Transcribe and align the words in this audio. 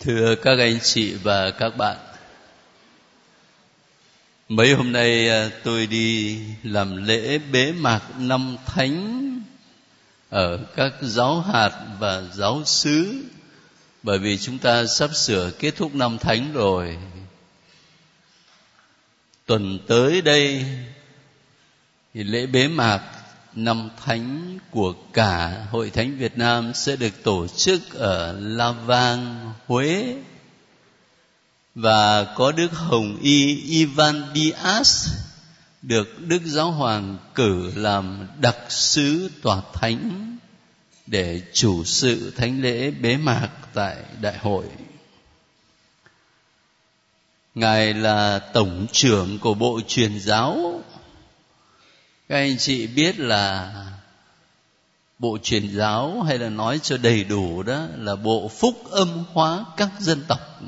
Thưa 0.00 0.34
các 0.34 0.58
anh 0.58 0.78
chị 0.82 1.14
và 1.14 1.50
các 1.50 1.76
bạn, 1.76 1.96
mấy 4.48 4.74
hôm 4.74 4.92
nay 4.92 5.28
à, 5.28 5.50
tôi 5.64 5.86
đi 5.86 6.40
làm 6.62 7.06
lễ 7.06 7.38
bế 7.38 7.72
mạc 7.72 8.00
năm 8.18 8.56
thánh 8.66 9.22
ở 10.30 10.58
các 10.76 10.92
giáo 11.00 11.40
hạt 11.40 11.70
và 11.98 12.22
giáo 12.34 12.62
xứ. 12.64 13.24
Bởi 14.02 14.18
vì 14.18 14.38
chúng 14.38 14.58
ta 14.58 14.86
sắp 14.86 15.10
sửa 15.14 15.50
kết 15.50 15.76
thúc 15.76 15.94
năm 15.94 16.18
thánh 16.18 16.52
rồi. 16.52 16.98
Tuần 19.46 19.78
tới 19.86 20.22
đây 20.22 20.64
thì 22.14 22.24
lễ 22.24 22.46
bế 22.46 22.68
mạc 22.68 23.15
năm 23.56 23.90
thánh 24.04 24.58
của 24.70 24.94
cả 25.12 25.66
hội 25.70 25.90
thánh 25.90 26.18
Việt 26.18 26.38
Nam 26.38 26.72
sẽ 26.74 26.96
được 26.96 27.22
tổ 27.22 27.46
chức 27.46 27.94
ở 27.94 28.32
La 28.32 28.70
Vang, 28.70 29.52
Huế 29.66 30.16
và 31.74 32.24
có 32.24 32.52
Đức 32.52 32.72
Hồng 32.72 33.18
Y 33.22 33.56
Ivan 33.56 34.22
Dias 34.34 35.08
được 35.82 36.18
Đức 36.18 36.42
Giáo 36.44 36.70
Hoàng 36.70 37.16
cử 37.34 37.72
làm 37.74 38.26
đặc 38.40 38.56
sứ 38.68 39.30
tòa 39.42 39.62
thánh 39.72 40.36
để 41.06 41.42
chủ 41.52 41.84
sự 41.84 42.32
thánh 42.36 42.62
lễ 42.62 42.90
bế 42.90 43.16
mạc 43.16 43.48
tại 43.74 43.96
đại 44.20 44.38
hội. 44.38 44.64
Ngài 47.54 47.94
là 47.94 48.38
tổng 48.38 48.86
trưởng 48.92 49.38
của 49.38 49.54
Bộ 49.54 49.80
Truyền 49.88 50.20
giáo 50.20 50.82
các 52.28 52.36
anh 52.36 52.58
chị 52.58 52.86
biết 52.86 53.18
là 53.18 53.72
bộ 55.18 55.38
truyền 55.42 55.76
giáo 55.76 56.22
hay 56.22 56.38
là 56.38 56.48
nói 56.48 56.80
cho 56.82 56.96
đầy 56.96 57.24
đủ 57.24 57.62
đó 57.62 57.86
là 57.96 58.16
bộ 58.16 58.48
phúc 58.48 58.90
âm 58.90 59.24
hóa 59.32 59.64
các 59.76 59.90
dân 60.00 60.24
tộc, 60.28 60.60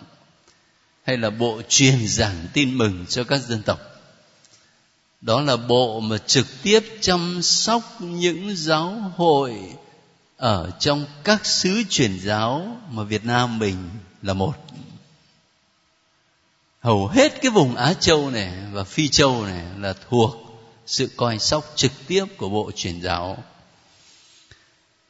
hay 1.05 1.17
là 1.17 1.31
bộ 1.31 1.63
truyền 1.69 2.07
giảng 2.07 2.47
tin 2.53 2.79
mừng 2.79 3.07
cho 3.09 3.25
các 3.25 3.39
dân 3.39 3.63
tộc. 3.63 3.81
Đó 5.21 5.41
là 5.41 5.57
bộ 5.57 6.01
mà 6.01 6.19
trực 6.19 6.47
tiếp 6.63 6.99
chăm 7.01 7.43
sóc 7.43 7.83
những 8.01 8.57
giáo 8.57 9.13
hội 9.17 9.55
ở 10.37 10.71
trong 10.79 11.07
các 11.25 11.47
xứ 11.47 11.83
truyền 11.91 12.19
giáo 12.19 12.77
mà 12.91 13.03
Việt 13.03 13.25
Nam 13.25 13.59
mình 13.59 13.77
là 14.23 14.33
một. 14.33 14.55
Hầu 16.81 17.07
hết 17.07 17.43
cái 17.43 17.51
vùng 17.51 17.77
Á 17.77 17.95
Châu 17.95 18.31
này 18.31 18.53
và 18.73 18.85
Phi 18.85 19.09
Châu 19.09 19.45
này 19.45 19.65
là 19.79 19.95
thuộc 20.11 20.48
sự 20.89 21.09
coi 21.17 21.39
sóc 21.39 21.73
trực 21.77 21.93
tiếp 22.07 22.25
của 22.37 22.49
bộ 22.49 22.71
truyền 22.77 23.03
giáo. 23.03 23.45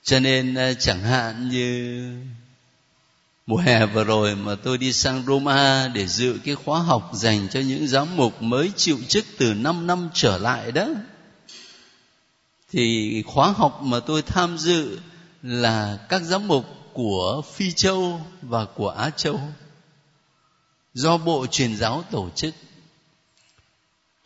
Cho 0.02 0.20
nên 0.20 0.54
à, 0.54 0.72
chẳng 0.72 1.02
hạn 1.02 1.48
như 1.48 2.12
mùa 3.46 3.56
hè 3.56 3.86
vừa 3.86 4.04
rồi 4.04 4.36
mà 4.36 4.54
tôi 4.54 4.78
đi 4.78 4.92
sang 4.92 5.24
Roma 5.26 5.88
để 5.94 6.06
dự 6.06 6.38
cái 6.44 6.54
khóa 6.54 6.82
học 6.82 7.10
dành 7.14 7.48
cho 7.48 7.60
những 7.60 7.88
giám 7.88 8.16
mục 8.16 8.42
mới 8.42 8.72
chịu 8.76 8.98
chức 9.08 9.24
từ 9.38 9.54
5 9.54 9.86
năm 9.86 10.08
trở 10.14 10.38
lại 10.38 10.72
đó, 10.72 10.88
thì 12.72 13.22
khóa 13.26 13.50
học 13.50 13.80
mà 13.82 14.00
tôi 14.00 14.22
tham 14.22 14.58
dự 14.58 14.98
là 15.42 15.98
các 16.08 16.22
giám 16.22 16.48
mục 16.48 16.64
của 16.92 17.42
Phi 17.54 17.72
Châu 17.72 18.20
và 18.42 18.64
của 18.64 18.88
Á 18.88 19.10
Châu 19.10 19.40
do 20.94 21.16
Bộ 21.16 21.46
Truyền 21.46 21.76
giáo 21.76 22.04
tổ 22.10 22.28
chức 22.34 22.54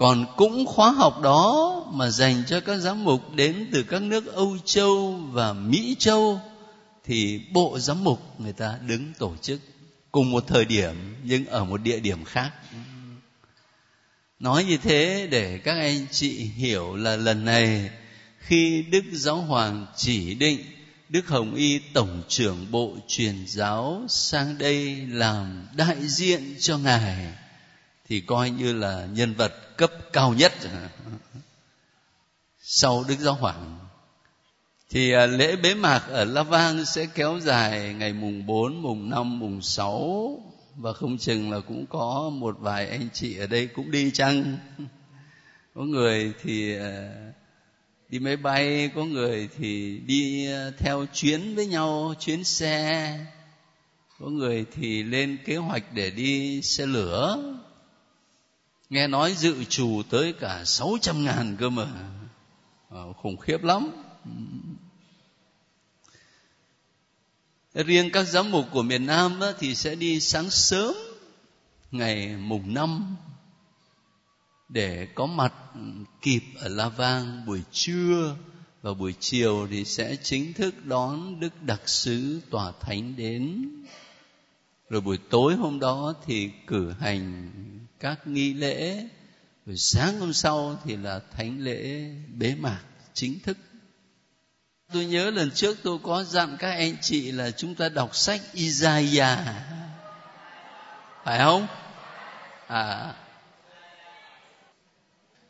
còn 0.03 0.27
cũng 0.36 0.67
khóa 0.67 0.91
học 0.91 1.20
đó 1.20 1.84
mà 1.92 2.11
dành 2.11 2.42
cho 2.47 2.61
các 2.61 2.78
giám 2.78 3.05
mục 3.05 3.34
đến 3.34 3.69
từ 3.72 3.83
các 3.83 4.03
nước 4.03 4.34
âu 4.34 4.56
châu 4.64 5.12
và 5.33 5.53
mỹ 5.53 5.97
châu, 5.98 6.41
thì 7.05 7.41
bộ 7.53 7.78
giám 7.78 8.05
mục 8.05 8.41
người 8.41 8.53
ta 8.53 8.78
đứng 8.86 9.12
tổ 9.19 9.36
chức 9.42 9.61
cùng 10.11 10.31
một 10.31 10.44
thời 10.47 10.64
điểm 10.64 11.17
nhưng 11.25 11.47
ở 11.47 11.64
một 11.64 11.83
địa 11.83 12.00
điểm 12.00 12.25
khác. 12.25 12.50
Nói 14.39 14.64
như 14.64 14.77
thế 14.77 15.28
để 15.31 15.59
các 15.59 15.75
anh 15.78 16.06
chị 16.11 16.31
hiểu 16.56 16.97
là 16.97 17.16
lần 17.16 17.44
này, 17.44 17.91
khi 18.38 18.82
đức 18.82 19.04
giáo 19.12 19.37
hoàng 19.37 19.87
chỉ 19.97 20.34
định 20.34 20.60
đức 21.09 21.28
hồng 21.28 21.54
y 21.54 21.78
tổng 21.78 22.22
trưởng 22.28 22.66
bộ 22.71 22.97
truyền 23.09 23.44
giáo 23.47 24.04
sang 24.09 24.59
đây 24.59 24.97
làm 24.97 25.66
đại 25.77 25.97
diện 26.09 26.56
cho 26.60 26.78
ngài 26.78 27.32
thì 28.09 28.21
coi 28.21 28.51
như 28.51 28.73
là 28.73 29.07
nhân 29.13 29.35
vật 29.35 29.77
cấp 29.77 29.93
cao 30.13 30.35
nhất. 30.35 30.53
Sau 32.61 33.05
đức 33.09 33.17
giáo 33.19 33.35
hoàng. 33.35 33.79
Thì 34.91 35.13
à, 35.13 35.27
lễ 35.27 35.57
bế 35.57 35.75
mạc 35.75 36.03
ở 36.09 36.25
La 36.25 36.43
Vang 36.43 36.85
sẽ 36.85 37.07
kéo 37.15 37.39
dài 37.43 37.95
ngày 37.95 38.13
mùng 38.13 38.47
4, 38.47 38.83
mùng 38.83 39.11
5, 39.11 39.39
mùng 39.39 39.63
6 39.63 40.39
và 40.77 40.93
không 40.93 41.19
chừng 41.19 41.51
là 41.51 41.61
cũng 41.61 41.87
có 41.87 42.31
một 42.35 42.57
vài 42.61 42.89
anh 42.89 43.09
chị 43.13 43.39
ở 43.39 43.47
đây 43.47 43.67
cũng 43.67 43.91
đi 43.91 44.11
chăng? 44.11 44.57
Có 45.75 45.83
người 45.83 46.33
thì 46.43 46.77
à, 46.77 47.13
đi 48.09 48.19
máy 48.19 48.37
bay 48.37 48.91
có 48.95 49.05
người 49.05 49.49
thì 49.59 49.99
đi 50.07 50.47
à, 50.53 50.71
theo 50.79 51.07
chuyến 51.15 51.55
với 51.55 51.67
nhau 51.67 52.15
chuyến 52.21 52.45
xe. 52.45 53.19
Có 54.21 54.27
người 54.27 54.65
thì 54.73 55.03
lên 55.03 55.39
kế 55.45 55.57
hoạch 55.57 55.93
để 55.95 56.11
đi 56.11 56.63
xe 56.63 56.87
lửa 56.87 57.43
nghe 58.92 59.06
nói 59.06 59.34
dự 59.34 59.64
trù 59.64 60.03
tới 60.10 60.32
cả 60.32 60.64
sáu 60.64 60.97
trăm 61.00 61.25
ngàn 61.25 61.56
cơ 61.60 61.70
mà. 61.70 61.86
Ờ, 62.88 63.12
khủng 63.12 63.36
khiếp 63.36 63.64
lắm. 63.64 63.88
Riêng 67.75 68.10
các 68.12 68.25
giám 68.25 68.50
mục 68.50 68.64
của 68.72 68.82
miền 68.82 69.06
Nam 69.06 69.41
á, 69.41 69.53
thì 69.58 69.75
sẽ 69.75 69.94
đi 69.94 70.20
sáng 70.20 70.50
sớm 70.50 70.94
ngày 71.91 72.36
mùng 72.36 72.75
năm 72.75 73.16
để 74.69 75.09
có 75.14 75.26
mặt 75.26 75.54
kịp 76.22 76.42
ở 76.56 76.69
La 76.69 76.88
Vang. 76.88 77.47
Buổi 77.47 77.62
trưa 77.72 78.36
và 78.82 78.94
buổi 78.94 79.14
chiều 79.20 79.69
thì 79.70 79.84
sẽ 79.84 80.16
chính 80.22 80.53
thức 80.53 80.74
đón 80.84 81.41
Đức 81.41 81.62
Đặc 81.62 81.88
sứ 81.88 82.41
Tòa 82.50 82.72
Thánh 82.80 83.16
đến. 83.16 83.69
Rồi 84.91 85.00
buổi 85.00 85.19
tối 85.30 85.54
hôm 85.54 85.80
đó 85.80 86.14
thì 86.26 86.50
cử 86.66 86.92
hành 87.00 87.50
các 88.03 88.27
nghi 88.27 88.53
lễ. 88.53 89.07
Rồi 89.67 89.77
sáng 89.77 90.21
hôm 90.21 90.33
sau 90.33 90.81
thì 90.85 90.97
là 90.97 91.21
thánh 91.37 91.61
lễ 91.61 92.11
bế 92.39 92.55
mạc 92.55 92.81
chính 93.15 93.41
thức. 93.41 93.59
Tôi 94.93 95.05
nhớ 95.05 95.31
lần 95.31 95.51
trước 95.51 95.79
tôi 95.83 95.99
có 96.03 96.25
dặn 96.25 96.57
các 96.59 96.71
anh 96.71 96.97
chị 97.01 97.33
là 97.33 97.51
chúng 97.51 97.75
ta 97.75 97.89
đọc 97.89 98.17
sách 98.17 98.41
Isaiah. 98.53 99.39
Phải 101.25 101.39
không? 101.39 101.67
À. 102.67 103.15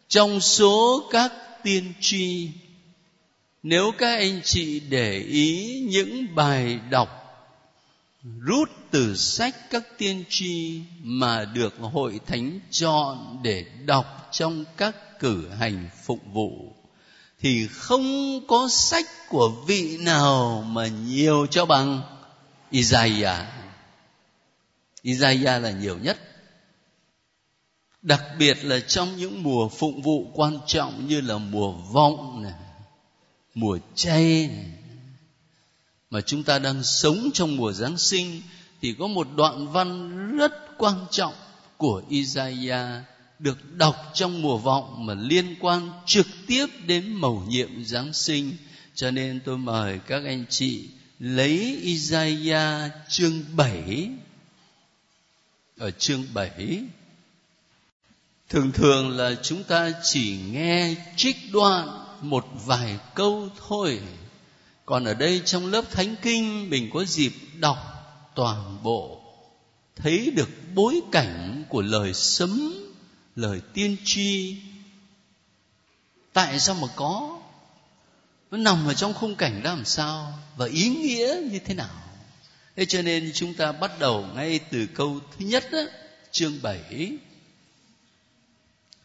Trong 0.09 0.41
số 0.41 1.09
các 1.13 1.33
tiên 1.63 1.93
tri, 2.01 2.51
nếu 3.63 3.93
các 3.99 4.17
anh 4.17 4.41
chị 4.45 4.81
để 4.81 5.19
ý 5.19 5.81
những 5.89 6.35
bài 6.35 6.81
đọc 6.91 7.22
rút 8.23 8.71
từ 8.91 9.17
sách 9.17 9.57
các 9.71 9.99
tiên 9.99 10.25
tri 10.29 10.81
mà 11.03 11.45
được 11.45 11.75
hội 11.79 12.21
thánh 12.27 12.61
chọn 12.71 13.41
để 13.43 13.65
đọc 13.85 14.29
trong 14.31 14.65
các 14.77 15.21
cử 15.21 15.49
hành 15.49 15.89
phụng 16.05 16.33
vụ 16.33 16.73
thì 17.43 17.67
không 17.67 18.41
có 18.49 18.69
sách 18.71 19.07
của 19.29 19.53
vị 19.67 19.99
nào 19.99 20.65
mà 20.67 20.87
nhiều 20.87 21.47
cho 21.51 21.67
bằng 21.67 22.03
Isaiah. 22.71 23.47
Isaiah 25.03 25.63
là 25.63 25.71
nhiều 25.71 25.99
nhất. 25.99 26.19
Đặc 28.03 28.23
biệt 28.39 28.65
là 28.65 28.81
trong 28.81 29.17
những 29.17 29.43
mùa 29.43 29.69
phụng 29.69 30.03
vụ 30.03 30.31
quan 30.35 30.59
trọng 30.67 31.07
như 31.07 31.21
là 31.21 31.39
mùa 31.39 31.73
vọng 31.73 32.43
này, 32.43 32.53
mùa 33.55 33.79
chay 33.95 34.49
này, 34.49 34.82
mà 36.13 36.21
chúng 36.21 36.43
ta 36.43 36.59
đang 36.59 36.83
sống 36.83 37.31
trong 37.35 37.57
mùa 37.57 37.73
Giáng 37.73 37.99
sinh, 37.99 38.43
thì 38.83 38.95
có 38.99 39.07
một 39.07 39.29
đoạn 39.37 39.73
văn 39.73 40.11
rất 40.37 40.53
quan 40.79 40.95
trọng 41.11 41.35
của 41.77 42.03
Isaiah 42.09 43.03
được 43.39 43.75
đọc 43.75 43.97
trong 44.15 44.43
mùa 44.43 44.59
vọng 44.59 45.07
mà 45.07 45.15
liên 45.15 45.55
quan 45.61 45.91
trực 46.07 46.27
tiếp 46.47 46.67
đến 46.87 47.13
mầu 47.13 47.45
nhiệm 47.49 47.85
Giáng 47.85 48.13
sinh. 48.13 48.53
Cho 48.95 49.11
nên 49.11 49.41
tôi 49.45 49.59
mời 49.59 49.99
các 50.07 50.23
anh 50.25 50.45
chị 50.51 50.89
lấy 51.19 51.79
Isaiah 51.83 52.93
chương 53.09 53.43
7 53.57 54.09
ở 55.79 55.91
chương 55.91 56.25
7 56.35 56.85
thường 58.49 58.73
thường 58.73 59.17
là 59.17 59.35
chúng 59.43 59.65
ta 59.65 59.93
chỉ 60.03 60.39
nghe 60.51 60.95
trích 61.17 61.37
đoạn 61.53 62.05
một 62.21 62.47
vài 62.67 62.99
câu 63.15 63.49
thôi 63.69 64.01
còn 64.93 65.05
ở 65.05 65.15
đây 65.15 65.43
trong 65.45 65.67
lớp 65.67 65.91
thánh 65.91 66.17
kinh 66.23 66.71
mình 66.71 66.91
có 66.95 67.05
dịp 67.05 67.33
đọc 67.59 67.79
toàn 68.35 68.83
bộ 68.83 69.21
thấy 69.97 70.31
được 70.37 70.49
bối 70.75 71.01
cảnh 71.13 71.65
của 71.69 71.83
lời 71.83 72.15
sấm 72.15 72.75
lời 73.37 73.61
tiên 73.75 73.97
tri. 74.05 74.57
Tại 76.33 76.61
sao 76.61 76.75
mà 76.75 76.87
có? 76.97 77.41
Nó 78.51 78.59
nằm 78.59 78.87
ở 78.87 78.95
trong 78.95 79.15
khung 79.15 79.37
cảnh 79.37 79.63
đó 79.63 79.75
làm 79.75 79.85
sao? 79.85 80.39
Và 80.57 80.67
ý 80.67 80.89
nghĩa 80.89 81.37
như 81.51 81.59
thế 81.59 81.75
nào? 81.75 82.03
Thế 82.77 82.85
cho 82.85 83.03
nên 83.03 83.31
chúng 83.35 83.55
ta 83.55 83.73
bắt 83.73 83.99
đầu 83.99 84.27
ngay 84.35 84.59
từ 84.71 84.87
câu 84.95 85.21
thứ 85.39 85.45
nhất 85.45 85.65
đó, 85.73 85.83
chương 86.31 86.63
7 86.63 87.13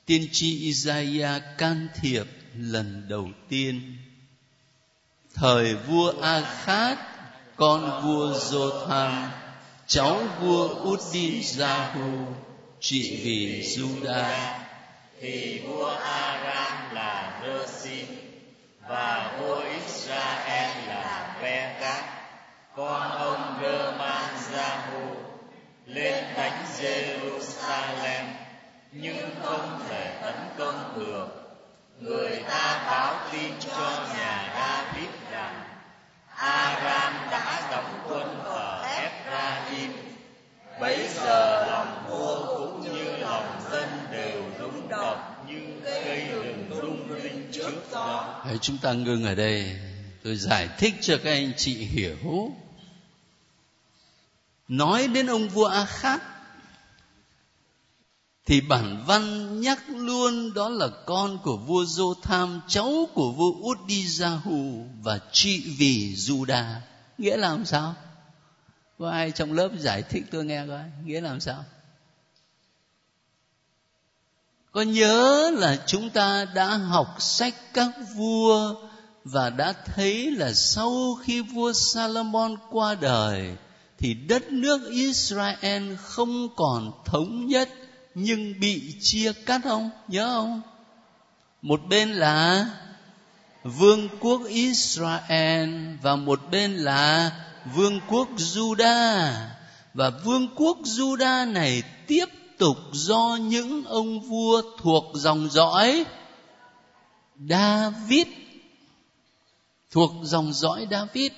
tiên 0.06 0.28
tri 0.31 0.60
Isaiah 0.60 1.44
can 1.57 1.88
thiệp 2.01 2.25
lần 2.57 3.07
đầu 3.10 3.30
tiên 3.50 3.98
thời 5.39 5.75
vua 5.75 6.13
Akhat 6.22 6.98
con 7.56 8.01
vua 8.04 8.34
Jotham 8.34 9.30
cháu 9.88 10.19
vua 10.39 10.68
Uddin 10.68 11.42
hu 11.94 12.10
trị 12.80 13.22
vì 13.24 13.62
Juda, 13.62 14.25
thì 15.22 15.60
vua 15.60 15.89
Aram 16.04 16.95
là 16.95 17.42
Rơ-xin 17.44 18.06
và 18.88 19.38
vua 19.39 19.62
Israel 19.86 20.88
là 20.88 21.36
Be-gát 21.42 22.04
con 22.75 23.12
ông 23.12 23.60
Rơ-man-gia-hu 23.62 25.16
lên 25.86 26.24
đánh 26.38 26.66
Jerusalem 26.80 28.25
nhưng 28.92 29.30
không 29.44 29.80
thể 29.90 30.19
tấn 30.22 30.36
công 30.57 31.00
được. 31.00 31.28
Người 32.00 32.44
ta 32.50 32.83
báo 32.88 33.16
tin 33.31 33.51
cho 33.60 34.06
nhà 34.18 34.56
Aram 36.82 37.14
đã 37.32 37.70
đóng 37.72 38.00
quân 38.08 38.44
ở 38.44 38.84
Ephraim. 38.84 39.92
Bấy 40.80 41.08
giờ 41.16 41.66
lòng 41.68 42.06
vua 42.10 42.58
cũng 42.58 42.82
như 42.82 43.18
lòng 43.18 43.62
dân 43.72 43.90
đều 44.12 44.44
rung 44.60 44.90
động 44.90 45.20
như 45.48 45.60
cây 45.84 46.28
rừng 46.32 46.70
rung 46.82 47.22
rinh 47.24 47.50
trước 47.52 47.72
gió 47.92 48.42
Đấy, 48.46 48.58
chúng 48.62 48.78
ta 48.78 48.94
ngưng 48.94 49.26
ở 49.26 49.36
đây. 49.36 49.76
Tôi 50.24 50.36
giải 50.36 50.70
thích 50.78 50.94
cho 51.02 51.18
các 51.24 51.32
anh 51.32 51.52
chị 51.58 51.74
hiểu. 51.74 52.52
Nói 54.68 55.08
đến 55.08 55.28
ông 55.28 55.48
vua 55.50 55.66
Akhat 55.66 56.22
thì 58.48 58.62
bản 58.62 59.04
văn 59.08 59.62
nhắc 59.62 59.84
luôn 59.90 60.54
đó 60.54 60.70
là 60.70 60.88
con 61.06 61.38
của 61.44 61.58
vua 61.58 61.84
Jotham, 61.84 62.60
cháu 62.68 63.10
của 63.14 63.32
vua 63.32 63.52
Udijahu 63.52 64.88
và 65.02 65.20
trị 65.32 65.76
vì 65.78 66.16
Juda. 66.16 66.76
Nghĩa 67.18 67.38
là 67.38 67.50
làm 67.50 67.66
sao? 67.66 67.96
Có 69.00 69.10
ai 69.10 69.32
trong 69.32 69.54
lớp 69.54 69.70
giải 69.80 70.02
thích 70.02 70.24
tôi 70.32 70.46
nghe 70.46 70.66
coi, 70.68 70.84
nghĩa 71.06 71.22
là 71.22 71.30
làm 71.30 71.40
sao? 71.40 71.66
Có 74.72 74.82
nhớ 74.82 75.52
là 75.54 75.84
chúng 75.88 76.10
ta 76.10 76.46
đã 76.46 76.78
học 76.78 77.16
sách 77.20 77.56
các 77.74 77.92
vua 78.16 78.76
và 79.24 79.50
đã 79.50 79.74
thấy 79.74 80.32
là 80.32 80.54
sau 80.54 81.16
khi 81.22 81.42
vua 81.42 81.74
Salomon 81.74 82.56
qua 82.70 82.96
đời 82.96 83.56
thì 83.98 84.14
đất 84.14 84.52
nước 84.52 84.92
Israel 84.92 85.96
không 85.96 86.48
còn 86.56 86.92
thống 87.06 87.48
nhất 87.48 87.70
nhưng 88.19 88.60
bị 88.60 88.94
chia 89.02 89.34
cắt 89.46 89.62
không? 89.64 89.90
Nhớ 90.08 90.25
không? 90.25 90.62
Một 91.62 91.81
bên 91.90 92.12
là 92.14 92.66
vương 93.64 94.10
quốc 94.19 94.42
Israel 94.48 95.69
và 96.02 96.16
một 96.16 96.40
bên 96.52 96.75
là 96.78 97.31
vương 97.75 98.00
quốc 98.08 98.28
Juda. 98.38 99.34
Và 99.94 100.10
vương 100.10 100.48
quốc 100.56 100.78
Juda 100.84 101.52
này 101.52 101.84
tiếp 102.08 102.25
tục 102.58 102.78
do 102.92 103.38
những 103.42 103.86
ông 103.86 104.19
vua 104.19 104.62
thuộc 104.81 105.04
dòng 105.16 105.50
dõi 105.52 106.06
David. 107.50 108.28
Thuộc 109.92 110.12
dòng 110.24 110.54
dõi 110.54 110.88
David. 110.92 111.31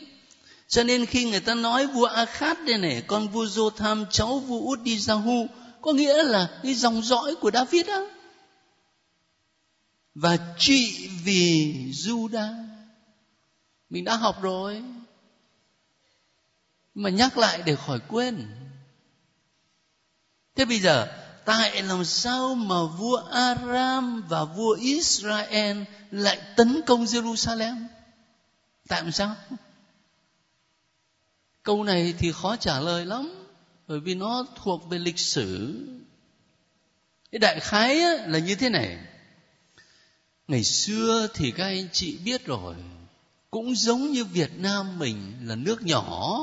Cho 0.68 0.84
nên 0.84 1.06
khi 1.06 1.26
người 1.26 1.40
ta 1.40 1.56
nói 1.56 1.88
vua 1.88 2.06
Akhat 2.06 2.58
đây 2.66 2.78
này, 2.78 3.04
con 3.08 3.28
vua 3.28 3.46
Jotham, 3.46 4.06
cháu 4.12 4.40
vua 4.40 4.76
Udijahu 4.76 5.48
có 5.81 5.94
nghĩa 5.94 6.24
là 6.24 6.60
cái 6.64 6.74
dòng 6.74 7.02
dõi 7.02 7.36
của 7.36 7.52
David 7.52 7.88
á. 7.88 8.02
Và 10.16 10.38
trị 10.58 11.10
vì 11.24 11.74
Juda. 11.92 12.68
Mình 13.90 14.04
đã 14.04 14.16
học 14.16 14.42
rồi. 14.42 14.84
Mà 16.96 17.10
nhắc 17.10 17.38
lại 17.38 17.62
để 17.66 17.76
khỏi 17.76 18.00
quên. 18.08 18.48
Thế 20.56 20.66
bây 20.66 20.80
giờ, 20.80 21.08
tại 21.46 21.81
làm 21.81 22.06
sao 22.06 22.56
mà 22.56 22.76
vua 22.84 23.16
Aram 23.31 24.24
và 24.30 24.44
vua 24.44 24.78
Israel 24.80 25.84
lại 26.12 26.42
tấn 26.56 26.81
công 26.86 27.04
Jerusalem? 27.04 27.88
Tại 28.88 29.02
làm 29.02 29.12
sao? 29.12 29.36
Câu 31.64 31.84
này 31.84 32.14
thì 32.18 32.31
khó 32.31 32.56
trả 32.56 32.80
lời 32.80 33.06
lắm 33.06 33.39
bởi 33.90 34.00
vì 34.00 34.16
nó 34.16 34.46
thuộc 34.56 34.90
về 34.90 35.00
lịch 35.00 35.20
sử. 35.20 35.78
Cái 37.32 37.40
đại 37.40 37.60
khái 37.60 38.02
á, 38.02 38.14
là 38.28 38.40
như 38.40 38.56
thế 38.56 38.70
này. 38.70 38.98
Ngày 40.48 40.64
xưa 40.64 41.28
thì 41.34 41.52
các 41.52 41.66
anh 41.66 41.88
chị 41.92 42.18
biết 42.26 42.46
rồi 42.46 42.76
cũng 43.52 43.76
giống 43.76 44.12
như 44.12 44.26
việt 44.26 44.52
nam 44.58 45.00
mình 45.00 45.34
là 45.44 45.56
nước 45.56 45.82
nhỏ. 45.84 46.40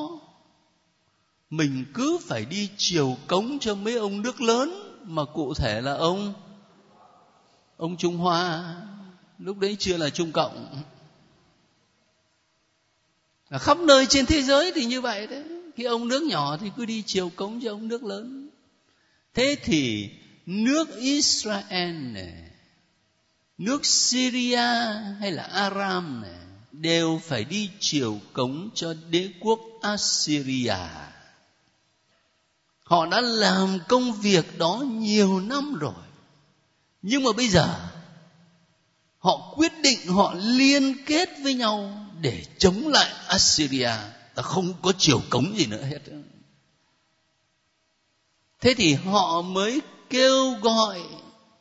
Mình 1.50 1.84
cứ 1.94 2.18
phải 2.26 2.44
đi 2.44 2.70
chiều 2.76 3.16
cống 3.26 3.58
cho 3.58 3.74
mấy 3.74 3.96
ông 3.96 4.22
nước 4.22 4.40
lớn 4.40 5.00
mà 5.04 5.24
cụ 5.24 5.54
thể 5.54 5.80
là 5.80 5.94
ông 5.94 6.34
ông 7.76 7.96
trung 7.96 8.16
hoa. 8.16 8.76
Lúc 9.38 9.58
đấy 9.58 9.76
chưa 9.78 9.96
là 9.96 10.10
trung 10.10 10.32
cộng. 10.32 10.82
Là 13.50 13.58
khắp 13.58 13.78
nơi 13.78 14.06
trên 14.06 14.26
thế 14.26 14.42
giới 14.42 14.72
thì 14.74 14.84
như 14.84 15.00
vậy 15.00 15.26
đấy 15.26 15.55
cái 15.76 15.86
ông 15.86 16.08
nước 16.08 16.22
nhỏ 16.22 16.56
thì 16.56 16.70
cứ 16.76 16.84
đi 16.84 17.02
chiều 17.06 17.30
cống 17.36 17.60
cho 17.60 17.70
ông 17.70 17.88
nước 17.88 18.04
lớn. 18.04 18.48
Thế 19.34 19.56
thì 19.62 20.10
nước 20.46 20.96
israel 20.96 21.94
này 21.94 22.50
nước 23.58 23.86
syria 23.86 24.66
hay 25.20 25.32
là 25.32 25.42
aram 25.42 26.22
này 26.22 26.40
đều 26.72 27.20
phải 27.24 27.44
đi 27.44 27.70
chiều 27.80 28.20
cống 28.32 28.70
cho 28.74 28.94
đế 29.10 29.28
quốc 29.40 29.60
assyria. 29.82 30.76
Họ 32.82 33.06
đã 33.06 33.20
làm 33.20 33.78
công 33.88 34.12
việc 34.12 34.58
đó 34.58 34.84
nhiều 34.86 35.40
năm 35.40 35.74
rồi. 35.74 36.04
Nhưng 37.02 37.22
mà 37.22 37.32
bây 37.36 37.48
giờ, 37.48 37.88
họ 39.18 39.54
quyết 39.56 39.72
định 39.82 40.06
họ 40.06 40.34
liên 40.34 41.04
kết 41.06 41.28
với 41.42 41.54
nhau 41.54 42.06
để 42.20 42.44
chống 42.58 42.88
lại 42.88 43.12
assyria 43.28 43.90
ta 44.36 44.42
không 44.42 44.74
có 44.82 44.92
chiều 44.98 45.22
cống 45.30 45.56
gì 45.56 45.66
nữa 45.66 45.82
hết 45.82 45.98
thế 48.60 48.74
thì 48.74 48.94
họ 48.94 49.42
mới 49.42 49.80
kêu 50.10 50.54
gọi 50.62 51.02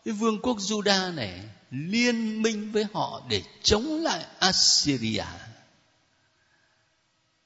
cái 0.05 0.13
vương 0.13 0.39
quốc 0.41 0.57
Juda 0.57 1.15
này 1.15 1.41
liên 1.71 2.41
minh 2.41 2.71
với 2.71 2.85
họ 2.93 3.21
để 3.29 3.43
chống 3.63 4.01
lại 4.03 4.25
Assyria. 4.39 5.23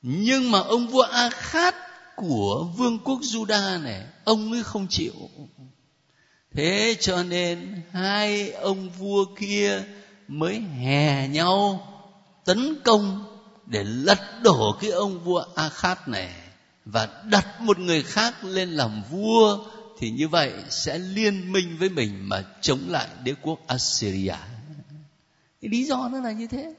Nhưng 0.01 0.51
mà 0.51 0.59
ông 0.59 0.88
vua 0.88 1.01
Akhat 1.01 1.75
của 2.15 2.67
vương 2.77 3.00
quốc 3.00 3.19
Juda 3.19 3.83
này, 3.83 4.03
ông 4.24 4.51
ấy 4.51 4.63
không 4.63 4.88
chịu. 4.89 5.29
Thế 6.53 6.95
cho 7.00 7.24
nên 7.24 7.81
hai 7.91 8.51
ông 8.51 8.89
vua 8.89 9.25
kia 9.39 9.83
mới 10.27 10.59
hè 10.59 11.27
nhau 11.27 11.88
tấn 12.45 12.81
công 12.83 13.28
để 13.69 13.83
lật 13.83 14.19
đổ 14.43 14.77
cái 14.81 14.91
ông 14.91 15.23
vua 15.23 15.43
a 15.55 15.69
khát 15.69 16.07
này 16.07 16.33
và 16.85 17.23
đặt 17.25 17.61
một 17.61 17.79
người 17.79 18.03
khác 18.03 18.43
lên 18.43 18.69
làm 18.69 19.03
vua, 19.11 19.65
thì 19.99 20.09
như 20.09 20.27
vậy 20.27 20.53
sẽ 20.69 20.97
liên 20.97 21.51
minh 21.51 21.77
với 21.79 21.89
mình 21.89 22.29
mà 22.29 22.43
chống 22.61 22.79
lại 22.88 23.07
đế 23.23 23.33
quốc 23.41 23.59
Assyria. 23.67 24.35
Cái 25.61 25.69
lý 25.69 25.85
do 25.85 26.09
nó 26.11 26.19
là 26.19 26.31
như 26.31 26.47
thế. 26.47 26.73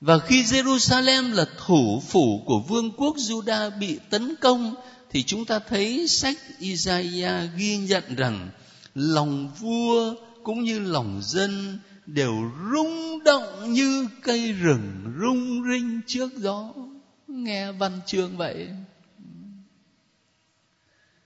Và 0.00 0.18
khi 0.18 0.42
Jerusalem 0.42 1.34
là 1.34 1.46
thủ 1.66 2.02
phủ 2.08 2.42
của 2.46 2.58
vương 2.68 2.90
quốc 2.90 3.16
Juda 3.16 3.78
bị 3.78 3.98
tấn 4.10 4.34
công, 4.40 4.74
thì 5.10 5.22
chúng 5.22 5.44
ta 5.44 5.58
thấy 5.58 6.08
sách 6.08 6.36
Isaiah 6.58 7.50
ghi 7.56 7.76
nhận 7.76 8.14
rằng 8.16 8.50
lòng 8.94 9.52
vua 9.58 10.14
cũng 10.42 10.64
như 10.64 10.78
lòng 10.78 11.20
dân 11.22 11.78
đều 12.06 12.50
rung 12.72 13.24
động 13.24 13.72
như 13.72 14.08
cây 14.22 14.52
rừng 14.52 15.12
rung 15.20 15.62
rinh 15.70 16.00
trước 16.06 16.32
gió. 16.36 16.72
Nghe 17.28 17.72
văn 17.72 18.00
chương 18.06 18.36
vậy. 18.36 18.68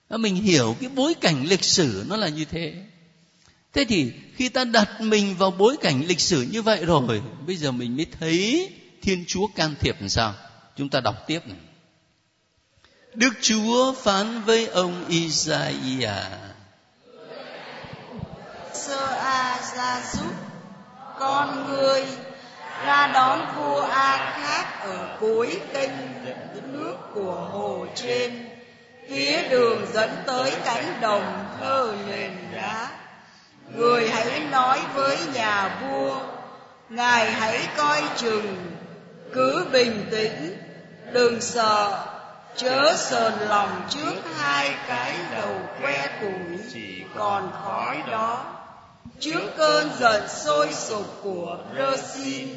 À, 0.09 0.17
mình 0.17 0.35
hiểu 0.35 0.75
cái 0.79 0.89
bối 0.89 1.13
cảnh 1.21 1.45
lịch 1.45 1.63
sử 1.63 2.05
nó 2.07 2.17
là 2.17 2.29
như 2.29 2.45
thế. 2.45 2.85
Thế 3.73 3.85
thì 3.85 4.11
khi 4.35 4.49
ta 4.49 4.63
đặt 4.63 5.01
mình 5.01 5.35
vào 5.37 5.51
bối 5.51 5.77
cảnh 5.81 6.03
lịch 6.07 6.19
sử 6.19 6.41
như 6.51 6.61
vậy 6.61 6.85
rồi, 6.85 7.21
bây 7.47 7.55
giờ 7.55 7.71
mình 7.71 7.95
mới 7.95 8.05
thấy 8.19 8.69
thiên 9.01 9.25
chúa 9.27 9.47
can 9.55 9.75
thiệp 9.79 9.95
làm 9.99 10.09
sao? 10.09 10.33
Chúng 10.77 10.89
ta 10.89 10.99
đọc 10.99 11.15
tiếp 11.27 11.47
này. 11.47 11.57
Đức 13.13 13.33
chúa 13.41 13.93
phán 13.93 14.41
với 14.41 14.67
ông 14.67 15.05
Isaiah. 15.07 16.25
Sơ 18.73 19.05
a 19.05 19.59
ra 19.75 20.03
giúp 20.13 20.50
con 21.21 21.65
ngươi 21.69 22.03
ra 22.85 23.07
đón 23.13 23.39
vua 23.55 23.81
a 23.81 24.33
khác 24.41 24.65
ở 24.83 25.17
cuối 25.19 25.59
kênh 25.73 25.91
nước 26.73 26.95
của 27.13 27.47
hồ 27.51 27.85
trên. 27.95 28.49
Phía 29.09 29.49
đường 29.49 29.85
dẫn 29.93 30.09
tới 30.25 30.51
cánh 30.65 30.97
đồng 31.01 31.45
thơ 31.59 31.93
nền 32.07 32.31
đá. 32.55 32.87
Người 33.75 34.09
hãy 34.09 34.39
nói 34.51 34.79
với 34.93 35.17
nhà 35.33 35.79
vua 35.81 36.19
ngài 36.89 37.31
hãy 37.31 37.67
coi 37.77 38.03
chừng 38.15 38.71
cứ 39.33 39.65
bình 39.71 40.07
tĩnh 40.11 40.57
đừng 41.11 41.41
sợ 41.41 42.05
chớ 42.55 42.95
sờn 42.97 43.33
lòng 43.49 43.81
trước 43.89 44.15
hai 44.37 44.75
cái 44.87 45.15
đầu 45.31 45.61
que 45.81 46.07
củi 46.21 46.51
còn 47.15 47.51
khói 47.63 48.03
đó 48.11 48.60
trước 49.21 49.57
cơn 49.57 49.89
giận 49.99 50.29
sôi 50.29 50.73
sục 50.73 51.19
của 51.23 51.57
Rơ-xin 51.75 52.47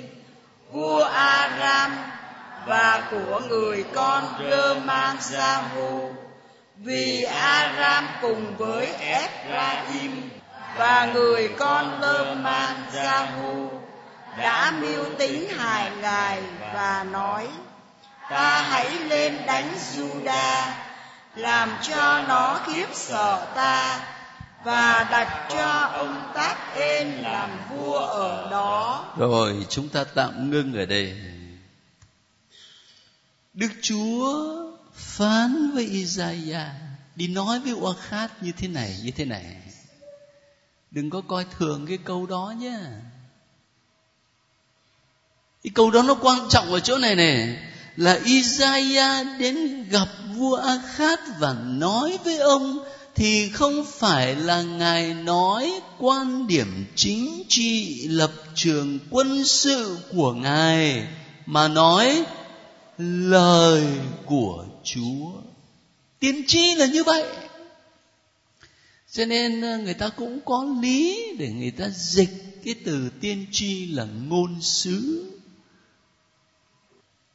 vua 0.73 1.05
Aram 1.05 1.97
và 2.67 3.03
của 3.11 3.41
người 3.49 3.85
con 3.95 4.25
Rơ-man-gia-hu. 4.51 6.15
Vì 6.77 7.23
Aram 7.23 8.09
cùng 8.23 8.57
với 8.57 8.87
Ephraim 8.99 10.31
và 10.77 11.09
người 11.15 11.49
con 11.59 12.01
Rơ-man-gia-hu 12.03 13.71
đã 14.39 14.73
mưu 14.81 15.05
tính 15.19 15.49
hại 15.59 15.91
ngài 16.01 16.43
và 16.75 17.05
nói, 17.11 17.49
ta 18.31 18.63
hãy 18.71 18.91
lên 18.91 19.47
đánh 19.47 19.69
Juda 19.95 20.63
làm 21.37 21.71
cho 21.83 22.23
nó 22.29 22.61
khiếp 22.67 22.87
sợ 22.93 23.47
ta 23.55 24.01
và 24.65 25.09
đặt 25.11 25.49
cho 25.51 25.91
ông 25.95 26.31
tác 26.35 26.57
ên 26.77 27.09
làm 27.09 27.51
vua 27.71 27.99
ở 27.99 28.51
đó. 28.51 29.05
Rồi, 29.19 29.67
chúng 29.69 29.89
ta 29.89 30.05
tạm 30.05 30.51
ngưng 30.51 30.75
ở 30.75 30.87
đây. 30.87 31.17
Đức 33.55 33.69
chúa 33.83 34.55
phán 34.95 35.71
với 35.75 35.85
Isaiah, 35.85 36.71
đi 37.17 37.29
nói 37.29 37.61
với 37.61 37.73
Oa 37.73 37.93
Khát 38.01 38.43
như 38.43 38.53
thế 38.57 38.69
này, 38.69 38.97
như 39.05 39.11
thế 39.11 39.25
này. 39.25 39.57
Đừng 40.91 41.11
có 41.11 41.23
coi 41.29 41.47
thường 41.59 41.87
cái 41.87 41.99
câu 42.05 42.27
đó 42.27 42.55
nhé. 42.59 42.79
Cái 45.65 45.71
câu 45.75 45.91
đó 45.91 46.03
nó 46.03 46.15
quan 46.15 46.39
trọng 46.51 46.73
ở 46.73 46.81
chỗ 46.81 46.99
này 46.99 47.17
nè, 47.17 47.57
là 47.97 48.21
Isaiah 48.25 49.27
đến 49.39 49.89
gặp 49.89 50.09
vua 50.35 50.57
Akhat 50.57 51.21
và 51.39 51.53
nói 51.65 52.19
với 52.25 52.39
ông 52.39 52.85
thì 53.15 53.49
không 53.49 53.85
phải 53.85 54.37
là 54.37 54.63
ngài 54.63 55.15
nói 55.15 55.81
quan 55.99 56.47
điểm 56.47 56.87
chính 56.95 57.43
trị 57.49 58.07
lập 58.09 58.33
trường 58.55 58.99
quân 59.11 59.45
sự 59.45 59.99
của 60.13 60.33
ngài, 60.33 61.09
mà 61.47 61.69
nói 61.69 62.25
lời 62.99 63.87
của 64.27 64.67
chúa. 64.85 65.33
Tiên 66.19 66.43
tri 66.47 66.75
là 66.75 66.87
như 66.87 67.05
vậy. 67.05 67.25
Cho 69.11 69.25
nên 69.25 69.61
ờ, 69.61 69.79
người 69.79 69.95
ta 69.95 70.09
cũng 70.09 70.41
có 70.45 70.67
lý 70.83 71.33
để 71.39 71.51
người 71.51 71.71
ta 71.71 71.89
dịch 71.89 72.63
cái 72.65 72.75
từ 72.85 73.11
tiên 73.21 73.47
tri 73.53 73.87
là 73.87 74.05
ngôn 74.05 74.61
sứ. 74.61 75.25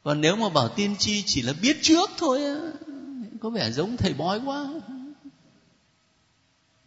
Còn 0.03 0.21
nếu 0.21 0.35
mà 0.35 0.49
bảo 0.49 0.69
tiên 0.69 0.95
tri 0.99 1.23
chỉ 1.25 1.41
là 1.41 1.53
biết 1.61 1.77
trước 1.81 2.09
thôi 2.17 2.41
có 3.41 3.49
vẻ 3.49 3.71
giống 3.71 3.97
thầy 3.97 4.13
bói 4.13 4.39
quá 4.45 4.67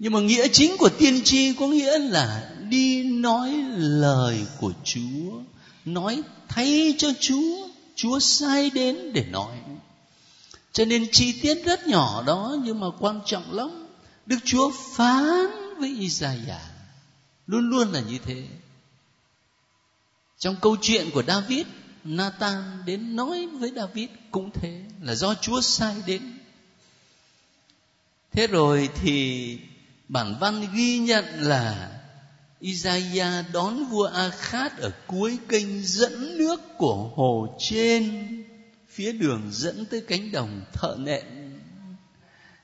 nhưng 0.02 0.12
mà 0.12 0.20
nghĩa 0.20 0.48
chính 0.48 0.76
của 0.76 0.88
tiên 0.88 1.20
tri 1.24 1.54
có 1.54 1.66
nghĩa 1.66 1.98
là 1.98 2.50
đi 2.68 3.02
nói 3.02 3.52
lời 3.76 4.46
của 4.60 4.72
chúa, 4.84 5.40
nói 5.84 6.22
thay 6.48 6.94
cho 6.98 7.08
chúa 7.20 7.68
chúa 7.94 8.18
sai 8.18 8.70
đến 8.70 9.12
để 9.12 9.24
nói. 9.30 9.56
Cho 10.72 10.84
nên 10.84 11.06
chi 11.12 11.40
tiết 11.40 11.64
rất 11.64 11.86
nhỏ 11.86 12.22
đó 12.26 12.56
nhưng 12.64 12.80
mà 12.80 12.86
quan 13.00 13.20
trọng 13.26 13.52
lắm. 13.52 13.86
Đức 14.26 14.36
chúa 14.44 14.72
phán 14.96 15.46
với 15.78 15.96
isaiah, 16.00 16.62
luôn 17.46 17.70
luôn 17.70 17.92
là 17.92 18.00
như 18.00 18.18
thế. 18.24 18.44
Trong 20.38 20.56
câu 20.60 20.76
chuyện 20.82 21.10
của 21.10 21.22
david, 21.22 21.66
nathan 22.04 22.82
đến 22.86 23.16
nói 23.16 23.46
với 23.46 23.72
david 23.76 24.08
cũng 24.30 24.50
thế, 24.50 24.82
là 25.02 25.14
do 25.14 25.34
chúa 25.34 25.60
sai 25.60 25.94
đến. 26.06 26.38
Thế 28.32 28.46
rồi 28.46 28.88
thì 28.94 29.58
bản 30.12 30.34
văn 30.40 30.66
ghi 30.74 30.98
nhận 30.98 31.24
là 31.36 31.90
Isaiah 32.60 33.44
đón 33.52 33.84
vua 33.84 34.06
Akhat 34.06 34.78
ở 34.78 34.90
cuối 35.06 35.38
kênh 35.48 35.82
dẫn 35.82 36.38
nước 36.38 36.60
của 36.78 37.10
hồ 37.14 37.56
trên 37.58 38.28
phía 38.88 39.12
đường 39.12 39.48
dẫn 39.52 39.84
tới 39.84 40.00
cánh 40.08 40.32
đồng 40.32 40.60
thợ 40.72 40.96
nện. 40.98 41.24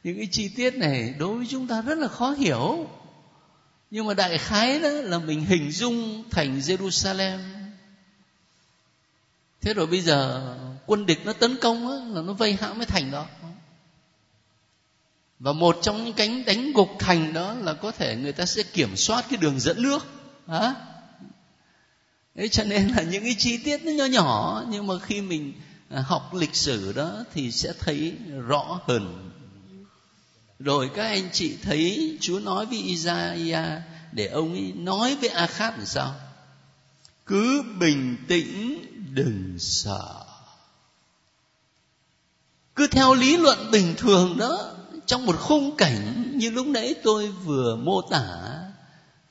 Những 0.05 0.17
cái 0.17 0.29
chi 0.33 0.49
tiết 0.49 0.75
này 0.75 1.15
đối 1.19 1.37
với 1.37 1.47
chúng 1.51 1.67
ta 1.67 1.83
rất 1.83 1.99
là 1.99 2.09
khó 2.09 2.31
hiểu. 2.31 2.89
Nhưng 3.91 4.07
mà 4.07 4.15
đại 4.15 4.39
khái 4.39 4.81
đó 4.81 4.89
là 4.89 5.19
mình 5.19 5.45
hình 5.45 5.71
dung 5.71 6.25
thành 6.31 6.59
Jerusalem. 6.59 7.39
Thế 9.61 9.75
rồi 9.75 9.87
bây 9.87 10.01
giờ 10.01 10.55
quân 10.87 11.07
địch 11.07 11.21
nó 11.25 11.33
tấn 11.33 11.57
công 11.57 11.89
đó, 11.89 12.15
là 12.15 12.23
nó 12.23 12.33
vây 12.33 12.53
hãm 12.53 12.77
cái 12.77 12.87
thành 12.87 13.11
đó 13.11 13.27
và 15.39 15.53
một 15.53 15.79
trong 15.83 16.05
những 16.05 16.15
cánh 16.15 16.45
đánh 16.45 16.73
gục 16.73 16.89
thành 16.99 17.33
đó 17.33 17.55
là 17.55 17.75
có 17.75 17.93
thể 17.93 18.17
người 18.17 18.33
ta 18.33 18.47
sẽ 18.47 18.63
kiểm 18.63 18.97
soát 18.97 19.25
cái 19.31 19.37
đường 19.37 19.61
dẫn 19.61 19.83
nước. 19.83 20.07
Hả? 20.49 20.75
Đấy, 22.35 22.49
cho 22.49 22.65
nên 22.65 22.89
là 22.89 23.03
những 23.03 23.23
cái 23.23 23.35
chi 23.39 23.57
tiết 23.57 23.85
nó 23.85 23.93
nhỏ 23.93 24.05
nhỏ 24.05 24.65
nhưng 24.69 24.87
mà 24.87 24.95
khi 25.03 25.21
mình 25.21 25.53
à, 25.91 26.01
học 26.01 26.35
lịch 26.35 26.55
sử 26.55 26.93
đó 26.93 27.25
thì 27.35 27.53
sẽ 27.53 27.73
thấy 27.81 28.17
rõ 28.47 28.81
hơn. 28.87 29.31
Rồi 30.59 30.91
các 30.95 31.07
anh 31.07 31.29
chị 31.33 31.57
thấy 31.63 32.17
Chúa 32.21 32.41
nói 32.41 32.67
với 32.67 32.79
Isaiah 32.79 33.83
để 34.13 34.27
ông 34.27 34.53
ấy 34.53 34.73
nói 34.77 35.17
với 35.21 35.29
Akhat 35.29 35.79
làm 35.79 35.87
sao? 35.87 36.15
Cứ 37.27 37.63
bình 37.79 38.17
tĩnh 38.29 38.85
đừng 39.15 39.57
sợ. 39.59 40.25
Cứ 42.75 42.87
theo 42.87 43.15
lý 43.15 43.37
luận 43.37 43.71
bình 43.71 43.95
thường 43.97 44.37
đó 44.39 44.78
trong 45.09 45.27
một 45.27 45.37
khung 45.41 45.77
cảnh 45.77 46.33
như 46.37 46.51
lúc 46.51 46.67
nãy 46.67 46.95
tôi 47.03 47.29
vừa 47.29 47.77
mô 47.77 48.03
tả, 48.03 48.27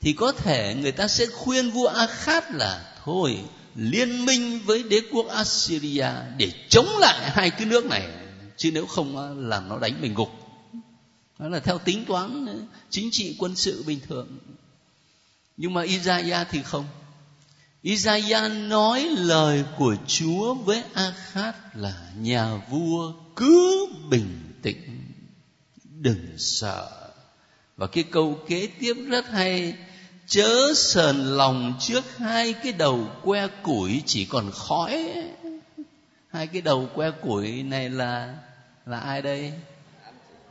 thì 0.00 0.12
có 0.12 0.32
thể 0.32 0.74
người 0.80 0.92
ta 0.92 1.08
sẽ 1.08 1.26
khuyên 1.26 1.70
vua 1.70 1.86
Akhat 1.86 2.52
là, 2.52 2.94
thôi, 3.04 3.38
liên 3.74 4.24
minh 4.26 4.60
với 4.64 4.82
đế 4.82 5.00
quốc 5.12 5.26
Assyria 5.26 6.08
để 6.36 6.52
chống 6.68 6.88
lại 6.98 7.30
hai 7.30 7.50
cái 7.50 7.66
nước 7.66 7.84
này, 7.84 8.08
chứ 8.56 8.70
nếu 8.74 8.86
không 8.86 9.38
là 9.48 9.60
nó 9.60 9.78
đánh 9.78 10.00
mình 10.00 10.14
gục. 10.14 10.30
Đó 11.38 11.48
là 11.48 11.60
theo 11.60 11.78
tính 11.78 12.04
toán 12.04 12.46
ờ, 12.46 12.54
chính 12.90 13.10
trị 13.10 13.36
quân 13.38 13.56
sự 13.56 13.82
bình 13.86 14.00
thường. 14.08 14.38
Nhưng 15.56 15.74
mà 15.74 15.82
Isaiah 15.82 16.48
thì 16.50 16.62
không. 16.62 16.84
Isaiah 17.82 18.52
nói 18.52 19.08
lời 19.18 19.64
của 19.78 19.96
Chúa 20.06 20.54
với 20.54 20.82
Akhat 20.94 21.76
là, 21.76 21.94
nhà 22.20 22.56
vua 22.70 23.12
cứ 23.36 23.86
bình 24.10 24.52
tĩnh 24.62 24.97
đừng 26.00 26.34
sợ. 26.38 26.90
Và 27.76 27.86
cái 27.86 28.04
câu 28.04 28.38
kế 28.48 28.68
tiếp 28.80 28.94
rất 29.08 29.30
hay, 29.30 29.74
chớ 30.26 30.72
sờn 30.76 31.36
lòng 31.36 31.74
trước 31.80 32.16
hai 32.16 32.52
cái 32.52 32.72
đầu 32.72 33.06
que 33.24 33.46
củi 33.62 34.02
chỉ 34.06 34.24
còn 34.24 34.50
khói. 34.50 35.14
Hai 36.28 36.46
cái 36.46 36.62
đầu 36.62 36.88
que 36.94 37.10
củi 37.10 37.62
này 37.62 37.90
là 37.90 38.34
là 38.86 39.00
ai 39.00 39.22
đây? 39.22 39.52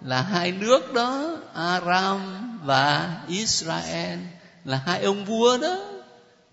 Là 0.01 0.21
hai 0.21 0.51
nước 0.51 0.93
đó, 0.93 1.37
Aram 1.53 2.59
và 2.63 3.17
Israel. 3.27 4.19
Là 4.65 4.81
hai 4.85 5.03
ông 5.03 5.25
vua 5.25 5.57
đó. 5.57 5.77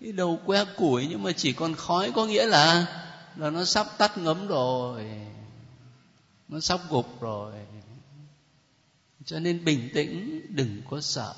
Cái 0.01 0.11
đầu 0.11 0.39
que 0.45 0.65
củi 0.77 1.07
nhưng 1.09 1.23
mà 1.23 1.31
chỉ 1.31 1.53
còn 1.53 1.73
khói 1.73 2.11
có 2.15 2.25
nghĩa 2.25 2.45
là 2.45 2.85
là 3.35 3.49
nó 3.49 3.65
sắp 3.65 3.87
tắt 3.97 4.17
ngấm 4.17 4.47
rồi. 4.47 5.05
Nó 6.47 6.59
sắp 6.59 6.79
gục 6.89 7.21
rồi 7.21 7.53
cho 9.25 9.39
nên 9.39 9.65
bình 9.65 9.89
tĩnh 9.93 10.41
đừng 10.49 10.81
có 10.89 11.01
sợ 11.01 11.35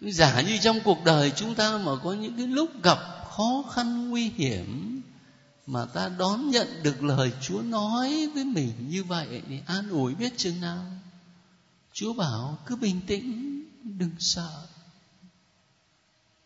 giả 0.00 0.40
như 0.40 0.58
trong 0.62 0.80
cuộc 0.84 1.04
đời 1.04 1.32
chúng 1.36 1.54
ta 1.54 1.78
mà 1.78 1.92
có 2.04 2.12
những 2.12 2.36
cái 2.36 2.46
lúc 2.46 2.82
gặp 2.82 2.98
khó 3.30 3.64
khăn 3.74 4.10
nguy 4.10 4.28
hiểm 4.28 5.02
mà 5.66 5.84
ta 5.84 6.08
đón 6.08 6.50
nhận 6.50 6.82
được 6.82 7.02
lời 7.02 7.32
Chúa 7.40 7.62
nói 7.62 8.30
với 8.34 8.44
mình 8.44 8.72
như 8.88 9.04
vậy 9.04 9.42
thì 9.48 9.60
an 9.66 9.88
ủi 9.88 10.14
biết 10.14 10.32
chừng 10.36 10.60
nào. 10.60 10.84
Chúa 11.92 12.12
bảo 12.12 12.58
cứ 12.66 12.76
bình 12.76 13.00
tĩnh, 13.06 13.62
đừng 13.82 14.14
sợ. 14.18 14.66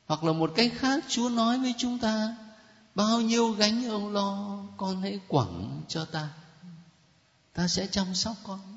Hoặc 0.07 0.25
là 0.25 0.33
một 0.33 0.52
cách 0.57 0.73
khác 0.76 1.05
Chúa 1.09 1.28
nói 1.28 1.59
với 1.59 1.75
chúng 1.78 1.99
ta 1.99 2.37
bao 2.95 3.21
nhiêu 3.21 3.52
gánh 3.52 3.88
ông 3.88 4.12
lo 4.12 4.59
con 4.76 5.02
hãy 5.02 5.21
quẳng 5.28 5.83
cho 5.88 6.05
ta. 6.05 6.28
Ta 7.55 7.69
sẽ 7.69 7.87
chăm 7.87 8.14
sóc 8.14 8.37
con. 8.43 8.75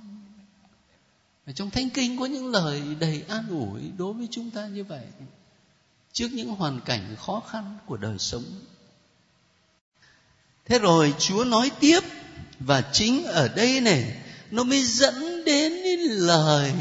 Ở 1.49 1.53
trong 1.53 1.69
thánh 1.69 1.89
kinh 1.89 2.19
có 2.19 2.25
những 2.25 2.51
lời 2.51 2.81
đầy 2.99 3.23
an 3.27 3.47
ủi 3.49 3.81
đối 3.97 4.13
với 4.13 4.27
chúng 4.31 4.51
ta 4.51 4.67
như 4.67 4.83
vậy 4.83 5.03
trước 6.13 6.27
những 6.31 6.49
hoàn 6.49 6.81
cảnh 6.81 7.15
khó 7.17 7.43
khăn 7.49 7.77
của 7.85 7.97
đời 7.97 8.17
sống 8.17 8.43
thế 10.65 10.79
rồi 10.79 11.13
chúa 11.19 11.45
nói 11.45 11.71
tiếp, 11.79 11.99
và 12.59 12.81
chính 12.91 13.23
ở 13.23 13.47
đây 13.47 13.81
này, 13.81 14.21
nó 14.51 14.63
mới 14.63 14.83
dẫn 14.83 15.45
đến 15.45 15.71
lời 16.09 16.73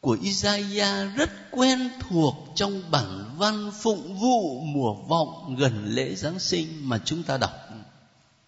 của 0.00 0.18
Isaiah 0.22 1.16
rất 1.16 1.30
quen 1.50 1.90
thuộc 2.00 2.34
trong 2.54 2.90
bản 2.90 3.34
văn 3.38 3.70
phụng 3.80 4.18
vụ 4.18 4.60
mùa 4.60 4.94
vọng 4.94 5.56
gần 5.58 5.86
lễ 5.86 6.14
Giáng 6.14 6.38
sinh 6.38 6.88
mà 6.88 6.98
chúng 7.04 7.22
ta 7.22 7.38
đọc. 7.38 7.52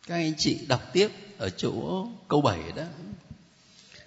Các 0.07 0.15
anh 0.15 0.35
chị 0.39 0.67
đọc 0.69 0.83
tiếp 0.93 1.09
ở 1.39 1.51
chỗ 1.51 2.07
câu 2.29 2.41
7 2.41 2.59
đó. 2.77 2.83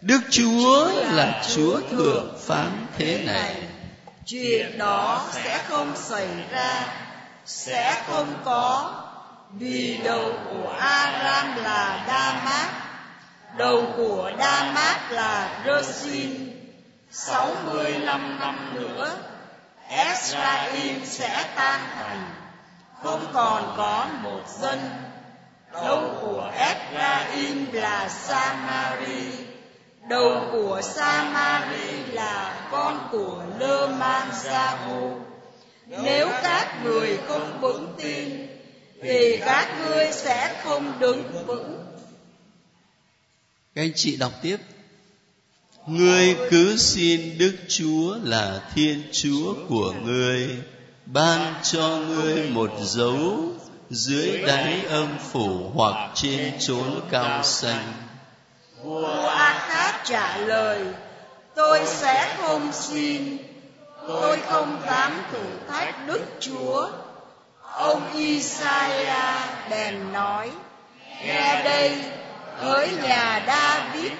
Đức 0.06 0.22
Chúa 0.30 0.92
là 1.12 1.44
Chúa 1.56 1.80
thượng 1.92 2.38
phán 2.40 2.88
thế 2.98 3.24
này. 3.26 3.56
Chuyện 4.26 4.78
đó 4.78 5.26
sẽ 5.32 5.62
không 5.68 5.94
xảy 5.96 6.28
ra, 6.52 6.86
sẽ 7.46 8.04
không 8.08 8.34
có, 8.46 8.94
vì 9.54 10.00
đầu 10.04 10.34
của 10.50 10.76
Aram 10.80 11.64
là 11.64 12.04
Damas, 12.08 12.70
đầu 13.58 13.94
của 13.98 14.32
Damas 14.40 14.98
là 15.10 15.64
rơsin 15.66 16.52
sáu 17.12 17.56
mươi 17.66 17.92
lăm 17.92 18.40
năm 18.40 18.76
nữa, 18.76 19.18
Esraim 19.90 21.06
sẽ 21.06 21.46
tan 21.56 21.80
thành, 21.96 22.36
không 23.04 23.26
còn 23.34 23.74
có 23.78 24.08
một 24.24 24.42
dân. 24.60 24.80
Đầu 25.74 26.18
của 26.22 26.52
Esraim 26.58 27.68
là 27.72 28.10
Samari, 28.10 29.43
đầu 30.10 30.50
của 30.52 30.82
Samari 30.84 32.12
là 32.12 32.68
con 32.72 33.08
của 33.12 33.46
Lơ 33.60 33.88
Man 33.88 34.30
Gia-hu. 34.44 35.12
Nếu 35.88 36.30
các 36.44 36.84
người 36.84 37.18
không 37.28 37.62
vững 37.62 37.94
tin, 37.98 38.48
thì 39.02 39.38
các 39.38 39.78
ngươi 39.80 40.12
sẽ 40.12 40.62
không 40.64 41.00
đứng 41.00 41.46
vững. 41.46 41.86
Các 43.76 43.82
anh 43.82 43.92
chị 43.96 44.18
đọc 44.18 44.32
tiếp 44.42 44.58
Ngươi 45.88 46.36
cứ 46.52 46.78
xin 46.78 47.38
Đức 47.38 47.56
Chúa 47.68 48.18
là 48.24 48.62
Thiên 48.76 49.04
Chúa 49.12 49.54
của 49.70 49.94
ngươi 50.06 50.50
ban 51.06 51.54
cho 51.64 51.98
ngươi 52.08 52.50
một 52.50 52.72
dấu 52.82 53.52
dưới 53.90 54.42
đáy 54.48 54.82
âm 54.86 55.08
phủ 55.32 55.72
hoặc 55.74 56.12
trên 56.16 56.54
chốn 56.60 57.02
cao 57.12 57.44
xanh. 57.44 57.94
Vua 58.84 59.28
Ahab 59.28 59.96
trả 60.04 60.38
lời, 60.38 60.80
tôi 61.56 61.86
sẽ 61.86 62.36
không 62.42 62.74
xin, 62.74 63.38
tôi 64.08 64.40
không 64.50 64.82
dám 64.86 65.24
thử 65.32 65.44
thách 65.70 66.08
Đức 66.08 66.22
Chúa. 66.40 66.90
Ông 67.62 68.02
Isaiah 68.14 69.70
bèn 69.70 70.14
nói, 70.14 70.52
nghe 71.26 71.64
đây, 71.64 71.98
hỡi 72.58 72.90
nhà 73.04 73.44
David, 73.48 74.12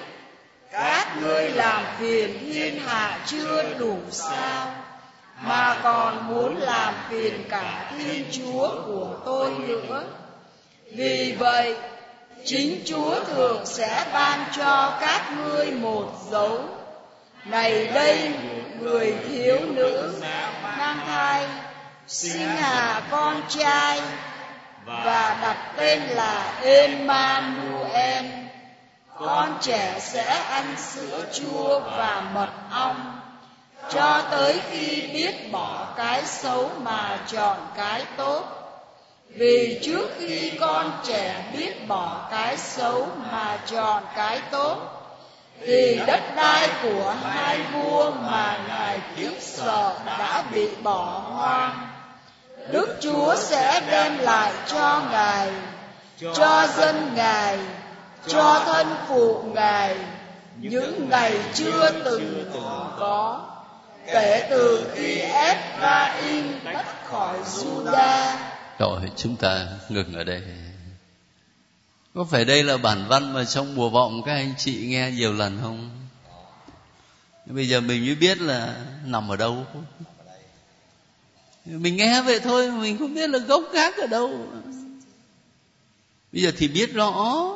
các 0.72 1.16
ngươi 1.20 1.50
làm 1.50 1.84
phiền 1.98 2.38
thiên 2.40 2.80
hạ 2.80 3.18
chưa 3.26 3.62
đủ 3.78 3.98
sao 4.10 4.74
mà 5.40 5.80
còn 5.82 6.28
muốn 6.28 6.56
làm 6.56 6.94
phiền 7.10 7.44
cả 7.48 7.92
thiên 7.98 8.24
chúa 8.32 8.68
của 8.86 9.08
tôi 9.24 9.50
nữa 9.50 10.04
vì 10.94 11.36
vậy 11.38 11.76
chính 12.44 12.82
chúa 12.86 13.24
thường 13.24 13.66
sẽ 13.66 14.06
ban 14.12 14.44
cho 14.56 14.98
các 15.00 15.22
ngươi 15.36 15.70
một 15.70 16.12
dấu. 16.30 16.60
Này 17.44 17.86
đây, 17.86 18.32
người 18.80 19.14
thiếu 19.28 19.58
nữ, 19.60 20.20
mang 20.78 20.98
thai, 21.06 21.46
sinh 22.06 22.48
hạ 22.48 23.02
con 23.10 23.42
trai, 23.48 24.00
và 24.86 25.36
đặt 25.42 25.56
tên 25.76 26.02
là 26.02 26.52
Emmanuel. 26.62 28.24
Con 29.18 29.58
trẻ 29.60 29.96
sẽ 30.00 30.24
ăn 30.50 30.74
sữa 30.78 31.24
chua 31.32 31.80
và 31.80 32.22
mật 32.34 32.50
ong. 32.70 33.20
Cho 33.90 34.22
tới 34.30 34.60
khi 34.70 35.10
biết 35.12 35.52
bỏ 35.52 35.86
cái 35.96 36.24
xấu 36.24 36.70
mà 36.82 37.18
chọn 37.26 37.56
cái 37.76 38.04
tốt 38.16 38.63
vì 39.36 39.80
trước 39.82 40.10
khi 40.18 40.52
con 40.60 40.92
trẻ 41.06 41.44
biết 41.56 41.88
bỏ 41.88 42.28
cái 42.30 42.56
xấu 42.56 43.08
mà 43.32 43.58
chọn 43.66 44.02
cái 44.16 44.40
tốt, 44.50 44.76
thì 45.66 46.00
đất 46.06 46.20
đai 46.36 46.68
của 46.82 47.14
hai 47.22 47.58
vua 47.72 48.10
mà 48.10 48.58
ngài 48.68 49.00
kiếp 49.16 49.32
sợ 49.40 49.94
đã 50.06 50.44
bị 50.52 50.68
bỏ 50.82 51.22
hoang 51.24 51.88
đức 52.70 52.96
chúa 53.00 53.34
sẽ 53.36 53.82
đem 53.90 54.18
lại 54.18 54.52
cho 54.66 55.02
ngài, 55.10 55.50
cho 56.34 56.66
dân 56.76 57.10
ngài, 57.14 57.58
cho 58.26 58.62
thân 58.66 58.86
phụ 59.08 59.42
ngài 59.54 59.96
những 60.56 61.08
ngày 61.10 61.38
chưa 61.54 61.90
từng 62.04 62.50
có 63.00 63.40
kể 64.06 64.46
từ 64.50 64.90
khi 64.94 65.18
Ephraim 65.18 66.60
tách 66.64 67.10
khỏi 67.10 67.36
Juda. 67.44 68.34
Rồi 68.78 69.00
chúng 69.16 69.36
ta 69.36 69.68
ngừng 69.88 70.14
ở 70.14 70.24
đây. 70.24 70.42
Có 72.14 72.24
phải 72.24 72.44
đây 72.44 72.64
là 72.64 72.76
bản 72.76 73.08
văn 73.08 73.32
mà 73.32 73.44
trong 73.44 73.74
mùa 73.74 73.90
vọng 73.90 74.22
các 74.26 74.32
anh 74.32 74.54
chị 74.58 74.86
nghe 74.86 75.10
nhiều 75.10 75.32
lần 75.32 75.58
không? 75.62 75.90
Bây 77.46 77.68
giờ 77.68 77.80
mình 77.80 78.06
mới 78.06 78.14
biết 78.14 78.40
là 78.40 78.84
nằm 79.04 79.28
ở 79.28 79.36
đâu. 79.36 79.66
Mình 81.64 81.96
nghe 81.96 82.22
vậy 82.22 82.40
thôi, 82.40 82.70
mình 82.70 82.98
không 82.98 83.14
biết 83.14 83.30
là 83.30 83.38
gốc 83.38 83.62
gác 83.72 83.96
ở 83.96 84.06
đâu. 84.06 84.46
Bây 86.32 86.42
giờ 86.42 86.52
thì 86.56 86.68
biết 86.68 86.92
rõ 86.92 87.48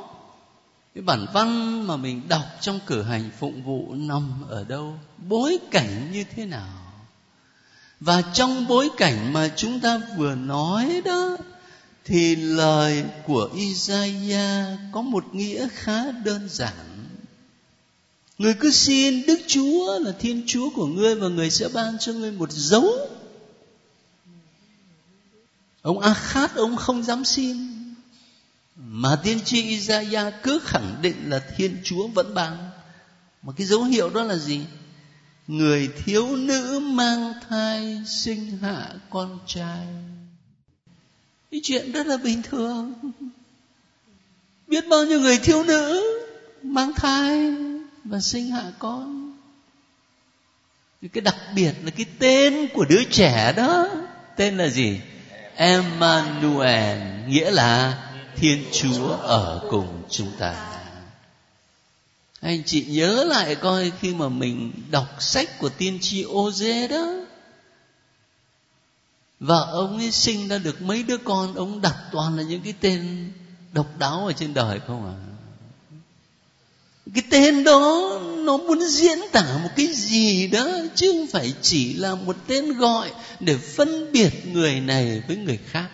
cái 0.95 1.03
bản 1.03 1.27
văn 1.33 1.83
mà 1.87 1.97
mình 1.97 2.29
đọc 2.29 2.45
trong 2.61 2.81
cử 2.87 3.03
hành 3.03 3.31
phụng 3.39 3.63
vụ 3.63 3.95
nằm 3.95 4.45
ở 4.49 4.65
đâu 4.65 4.99
bối 5.19 5.59
cảnh 5.71 6.13
như 6.13 6.25
thế 6.37 6.47
nào 6.47 6.88
và 8.01 8.23
trong 8.23 8.67
bối 8.69 8.89
cảnh 8.97 9.33
mà 9.33 9.51
chúng 9.57 9.81
ta 9.81 10.01
vừa 10.17 10.35
nói 10.35 11.03
đó, 11.05 11.37
thì 12.05 12.37
lời 12.37 13.05
của 13.27 13.49
Isaiah 13.55 14.79
có 14.93 15.03
một 15.03 15.35
nghĩa 15.35 15.69
khá 15.73 16.11
đơn 16.11 16.49
giản 16.49 16.75
người 18.39 18.55
cứ 18.61 18.71
xin 18.71 19.27
đức 19.27 19.41
chúa 19.47 19.99
là 19.99 20.13
thiên 20.19 20.43
chúa 20.47 20.71
của 20.71 20.87
ngươi 20.87 21.15
và 21.15 21.29
người 21.29 21.51
sẽ 21.51 21.69
ban 21.75 21.99
cho 21.99 22.13
ngươi 22.13 22.33
một 22.33 22.53
dấu 22.53 22.85
ông 25.83 25.99
a 25.99 26.15
khát 26.15 26.55
ông 26.55 26.77
không 26.77 27.03
dám 27.03 27.25
xin 27.25 27.79
mà 28.79 29.17
tiên 29.23 29.41
tri 29.45 29.63
Isaiah 29.63 30.35
cứ 30.43 30.61
khẳng 30.65 30.99
định 31.03 31.31
là 31.31 31.39
Thiên 31.57 31.77
Chúa 31.85 32.07
vẫn 32.07 32.35
ban. 32.35 32.71
Mà 33.43 33.53
cái 33.57 33.67
dấu 33.67 33.85
hiệu 33.85 34.11
đó 34.11 34.23
là 34.23 34.37
gì? 34.37 34.61
Người 35.49 35.91
thiếu 36.05 36.37
nữ 36.37 36.81
mang 36.83 37.33
thai 37.49 38.03
sinh 38.07 38.59
hạ 38.63 38.89
con 39.11 39.39
trai. 39.47 39.87
Cái 41.51 41.61
chuyện 41.65 41.93
rất 41.93 42.07
là 42.07 42.17
bình 42.17 42.43
thường. 42.43 42.95
Biết 44.67 44.85
bao 44.89 45.05
nhiêu 45.05 45.21
người 45.21 45.39
thiếu 45.39 45.65
nữ 45.65 46.03
mang 46.63 46.93
thai 46.97 47.55
và 48.05 48.21
sinh 48.21 48.51
hạ 48.51 48.73
con. 48.79 49.37
Cái 51.13 51.21
đặc 51.21 51.37
biệt 51.55 51.73
là 51.85 51.91
cái 51.91 52.07
tên 52.19 52.69
của 52.75 52.85
đứa 52.85 53.05
trẻ 53.05 53.53
đó, 53.57 53.89
tên 54.37 54.57
là 54.57 54.69
gì? 54.69 55.01
Emmanuel, 55.55 56.99
nghĩa 57.29 57.51
là 57.51 57.99
thiên 58.37 58.65
chúa 58.73 59.09
ở 59.09 59.67
cùng 59.71 60.03
chúng 60.11 60.31
ta 60.39 60.78
anh 62.41 62.63
chị 62.67 62.85
nhớ 62.89 63.25
lại 63.25 63.55
coi 63.55 63.93
khi 64.01 64.15
mà 64.15 64.29
mình 64.29 64.73
đọc 64.91 65.17
sách 65.21 65.59
của 65.59 65.69
tiên 65.69 65.99
tri 66.01 66.23
ô 66.23 66.51
dê 66.51 66.89
đó. 66.89 67.15
Và 69.41 69.61
ông 69.61 69.99
ấy 69.99 70.11
sinh 70.11 70.49
ra 70.49 70.59
được 70.59 70.83
mấy 70.83 71.03
đứa 71.03 71.17
con, 71.17 71.55
ông 71.55 71.81
đặt 71.81 71.97
toàn 72.13 72.37
là 72.37 72.43
những 72.43 72.61
cái 72.61 72.75
tên 72.81 73.33
độc 73.73 73.99
đáo 73.99 74.27
ở 74.27 74.33
trên 74.33 74.55
đời 74.55 74.81
không 74.87 75.07
à 75.07 75.17
cái 77.15 77.23
tên 77.31 77.65
đó, 77.65 78.11
nó 78.39 78.57
muốn 78.57 78.81
diễn 78.89 79.19
tả 79.33 79.59
một 79.63 79.69
cái 79.77 79.87
gì 79.87 80.47
đó, 80.47 80.69
chứ 80.95 81.13
không 81.13 81.27
phải 81.27 81.53
chỉ 81.63 81.95
là 81.95 82.15
một 82.15 82.37
tên 82.47 82.73
gọi 82.73 83.11
để 83.41 83.57
phân 83.57 84.13
biệt 84.13 84.47
người 84.47 84.81
này 84.81 85.23
với 85.29 85.37
người 85.37 85.59
khác 85.67 85.89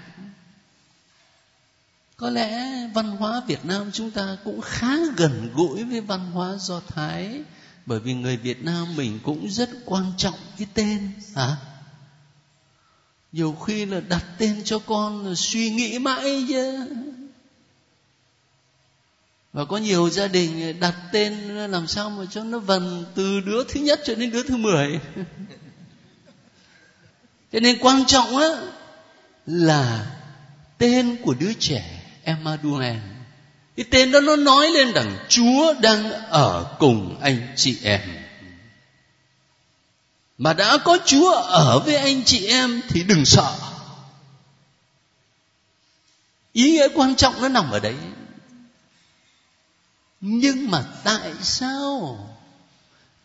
có 2.16 2.30
lẽ 2.30 2.66
văn 2.94 3.16
hóa 3.16 3.42
việt 3.46 3.64
nam 3.64 3.90
chúng 3.92 4.10
ta 4.10 4.36
cũng 4.44 4.60
khá 4.60 4.96
gần 5.16 5.50
gũi 5.54 5.84
với 5.84 6.00
văn 6.00 6.30
hóa 6.30 6.56
do 6.58 6.80
thái, 6.80 7.42
bởi 7.86 8.00
vì 8.00 8.14
người 8.14 8.36
việt 8.36 8.64
nam 8.64 8.96
mình 8.96 9.18
cũng 9.22 9.50
rất 9.50 9.70
quan 9.84 10.12
trọng 10.16 10.38
cái 10.58 10.66
tên, 10.74 11.10
hả? 11.34 11.56
Nhiều 13.32 13.52
khi 13.52 13.86
là 13.86 14.00
đặt 14.00 14.24
tên 14.38 14.62
cho 14.64 14.78
con 14.78 15.26
là 15.26 15.34
suy 15.34 15.70
nghĩ 15.70 15.98
mãi 15.98 16.44
chứ. 16.48 16.86
Và 19.52 19.64
có 19.64 19.76
nhiều 19.76 20.10
gia 20.10 20.28
đình 20.28 20.80
đặt 20.80 20.94
tên 21.12 21.32
làm 21.70 21.86
sao 21.86 22.10
mà 22.10 22.24
cho 22.30 22.44
nó 22.44 22.58
vần 22.58 23.04
từ 23.14 23.40
đứa 23.40 23.64
thứ 23.64 23.80
nhất 23.80 24.00
cho 24.04 24.14
đến 24.14 24.30
đứa 24.30 24.42
thứ 24.42 24.56
mười. 24.56 25.00
Cho 27.52 27.60
nên 27.60 27.78
quan 27.80 28.04
trọng 28.06 28.36
á 28.36 28.48
là 29.46 30.16
tên 30.78 31.16
của 31.22 31.34
đứa 31.40 31.52
trẻ. 31.52 31.93
Emmanuel 32.24 32.96
cái 33.76 33.86
tên 33.90 34.12
đó 34.12 34.20
nó 34.20 34.36
nói 34.36 34.70
lên 34.70 34.92
rằng 34.92 35.16
Chúa 35.28 35.74
đang 35.80 36.12
ở 36.28 36.76
cùng 36.78 37.20
anh 37.20 37.52
chị 37.56 37.78
em. 37.82 38.00
Mà 40.38 40.52
đã 40.52 40.78
có 40.78 40.98
Chúa 41.04 41.32
ở 41.34 41.78
với 41.78 41.96
anh 41.96 42.24
chị 42.24 42.46
em 42.46 42.82
thì 42.88 43.02
đừng 43.02 43.24
sợ. 43.24 43.56
Ý 46.52 46.70
nghĩa 46.72 46.88
quan 46.94 47.16
trọng 47.16 47.42
nó 47.42 47.48
nằm 47.48 47.70
ở 47.70 47.80
đấy. 47.80 47.96
Nhưng 50.20 50.70
mà 50.70 50.84
tại 51.04 51.32
sao? 51.42 52.18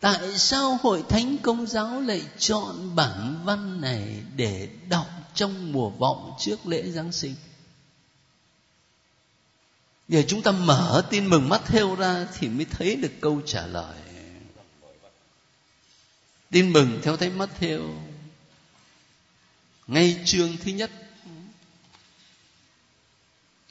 Tại 0.00 0.38
sao 0.38 0.78
hội 0.82 1.04
thánh 1.08 1.38
công 1.38 1.66
giáo 1.66 2.00
lại 2.00 2.22
chọn 2.38 2.96
bản 2.96 3.40
văn 3.44 3.80
này 3.80 4.22
để 4.36 4.68
đọc 4.88 5.06
trong 5.34 5.72
mùa 5.72 5.90
vọng 5.90 6.32
trước 6.38 6.66
lễ 6.66 6.82
giáng 6.90 7.12
sinh? 7.12 7.34
Giờ 10.10 10.22
chúng 10.28 10.42
ta 10.42 10.52
mở 10.52 11.06
tin 11.10 11.26
mừng 11.26 11.48
mắt 11.48 11.62
theo 11.66 11.94
ra 11.94 12.26
thì 12.38 12.48
mới 12.48 12.64
thấy 12.64 12.96
được 12.96 13.12
câu 13.20 13.40
trả 13.46 13.66
lời. 13.66 13.96
Tin 16.50 16.72
mừng 16.72 17.00
theo 17.02 17.16
thấy 17.16 17.30
mắt 17.30 17.50
theo 17.58 17.80
ngay 19.86 20.20
chương 20.24 20.56
thứ 20.56 20.70
nhất 20.70 20.90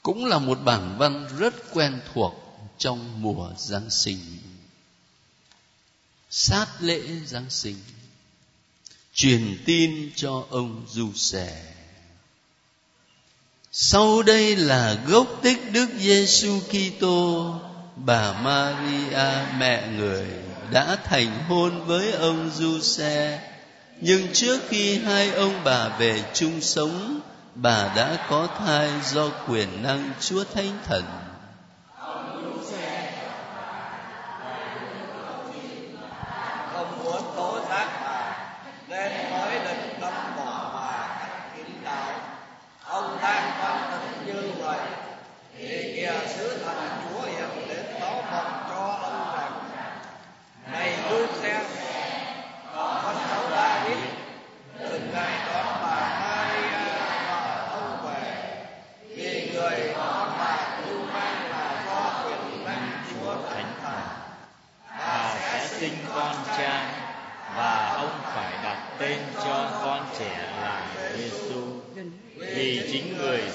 cũng 0.02 0.26
là 0.26 0.40
một 0.40 0.60
bản 0.64 0.96
văn 0.98 1.28
rất 1.38 1.54
quen 1.74 2.02
thuộc 2.14 2.34
trong 2.78 3.22
mùa 3.22 3.54
giáng 3.58 3.90
sinh. 3.90 4.20
Sát 6.30 6.68
lễ 6.80 7.02
giáng 7.26 7.50
sinh, 7.50 7.78
truyền 9.14 9.64
tin 9.66 10.12
cho 10.16 10.46
ông 10.50 10.86
du 10.90 11.14
sẻ 11.14 11.79
sau 13.72 14.24
đây 14.24 14.56
là 14.56 14.98
gốc 15.08 15.28
tích 15.42 15.72
Đức 15.72 15.88
Giêsu 16.00 16.60
Kitô, 16.70 17.54
bà 17.96 18.34
Maria 18.34 19.46
mẹ 19.60 19.88
người 19.98 20.26
đã 20.72 20.98
thành 21.04 21.44
hôn 21.48 21.86
với 21.86 22.12
ông 22.12 22.52
Giuse. 22.56 23.40
Nhưng 24.02 24.34
trước 24.34 24.60
khi 24.70 24.98
hai 24.98 25.32
ông 25.32 25.54
bà 25.64 25.88
về 25.88 26.24
chung 26.34 26.62
sống, 26.62 27.20
bà 27.56 27.94
đã 27.96 28.28
có 28.30 28.48
thai 28.60 28.90
do 29.12 29.30
quyền 29.48 29.84
năng 29.84 30.12
Chúa 30.20 30.44
Thánh 30.54 30.78
Thần. 30.86 31.04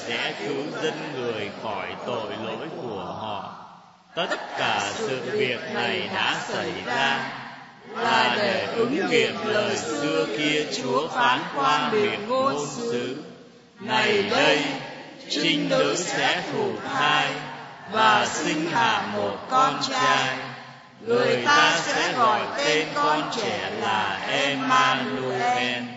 sẽ 0.06 0.34
cứu 0.40 0.82
dân 0.82 0.94
người 1.16 1.50
khỏi 1.62 1.86
tội 2.06 2.32
lỗi 2.44 2.68
của 2.82 3.16
họ. 3.20 3.54
Tất 4.14 4.58
cả 4.58 4.80
sự 4.94 5.20
việc 5.32 5.58
này 5.74 6.10
đã 6.14 6.36
xảy 6.48 6.72
ra. 6.86 7.32
Là 7.96 8.34
để 8.36 8.66
ứng 8.76 9.10
nghiệm 9.10 9.34
lời 9.46 9.76
xưa 9.76 10.26
kia 10.38 10.64
chúa 10.76 11.08
phán 11.08 11.40
qua 11.56 11.90
miệng 11.92 12.28
ngôn 12.28 12.66
sứ. 12.76 13.16
Này 13.80 14.22
đây, 14.30 14.64
trinh 15.30 15.68
nữ 15.68 15.94
sẽ 15.96 16.42
thụ 16.52 16.72
thai 16.92 17.30
và 17.92 18.26
sinh 18.26 18.70
hạ 18.70 19.02
một 19.12 19.36
con 19.50 19.80
trai. 19.88 20.36
Người 21.00 21.42
ta 21.46 21.78
sẽ 21.82 22.12
gọi 22.12 22.40
tên 22.56 22.88
con 22.94 23.30
trẻ 23.36 23.70
là 23.80 24.20
Emmanuel 24.28 25.93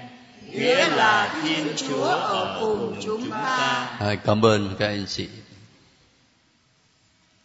nghĩa 0.52 0.90
là 0.90 1.42
Thiên 1.44 1.68
Chúa 1.76 2.06
ở 2.06 2.58
cùng 2.62 3.00
chúng 3.04 3.32
ta. 3.32 4.18
cảm 4.26 4.46
ơn 4.46 4.76
các 4.80 4.88
anh 4.88 5.06
chị 5.08 5.28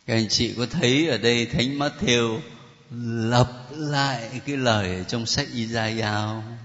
các 0.07 0.15
anh 0.15 0.29
chị 0.29 0.55
có 0.59 0.67
thấy 0.71 1.09
ở 1.09 1.19
đây 1.19 1.47
thánh 1.47 1.79
Matthew 1.79 2.41
lặp 3.31 3.49
lại 3.71 4.41
cái 4.47 4.57
lời 4.57 5.05
trong 5.09 5.27
sách 5.27 5.47
Isaiah 5.53 6.15
không? 6.15 6.57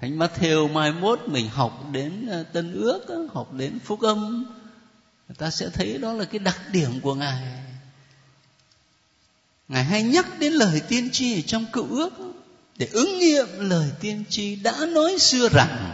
Thánh 0.00 0.18
Matthew 0.18 0.72
mai 0.72 0.92
mốt 0.92 1.20
mình 1.26 1.48
học 1.48 1.84
đến 1.92 2.26
ờ, 2.26 2.42
Tân 2.42 2.72
Ước, 2.72 3.08
ờ, 3.08 3.26
học 3.32 3.52
đến 3.52 3.78
Phúc 3.84 4.00
Âm, 4.00 4.44
người 5.28 5.36
ta 5.38 5.50
sẽ 5.50 5.68
thấy 5.72 5.98
đó 5.98 6.12
là 6.12 6.24
cái 6.24 6.38
đặc 6.38 6.60
điểm 6.72 7.00
của 7.00 7.14
Ngài. 7.14 7.62
Ngài 9.68 9.84
hay 9.84 10.02
nhắc 10.02 10.26
đến 10.38 10.52
lời 10.52 10.82
tiên 10.88 11.08
tri 11.12 11.38
ở 11.38 11.42
trong 11.46 11.66
cựu 11.72 11.86
ước 11.90 12.12
để 12.80 12.88
ứng 12.92 13.18
nghiệm 13.18 13.46
lời 13.58 13.90
tiên 14.00 14.24
tri 14.28 14.56
đã 14.56 14.86
nói 14.88 15.18
xưa 15.18 15.48
rằng, 15.48 15.92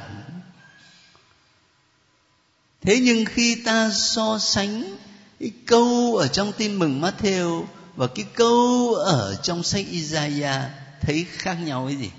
thế 2.81 2.99
nhưng 3.03 3.25
khi 3.25 3.63
ta 3.65 3.91
so 3.91 4.39
sánh 4.39 4.97
cái 5.41 5.51
câu 5.67 6.17
ở 6.17 6.29
trong 6.29 6.53
tin 6.53 6.79
mừng 6.79 7.01
Matthew 7.01 7.65
và 7.97 8.07
cái 8.07 8.25
câu 8.35 8.95
ở 8.95 9.37
trong 9.43 9.63
sách 9.63 9.85
Isaiah, 9.91 10.63
thấy 11.01 11.27
khác 11.31 11.55
nhau 11.55 11.85
cái 11.89 11.97
gì? 11.97 12.11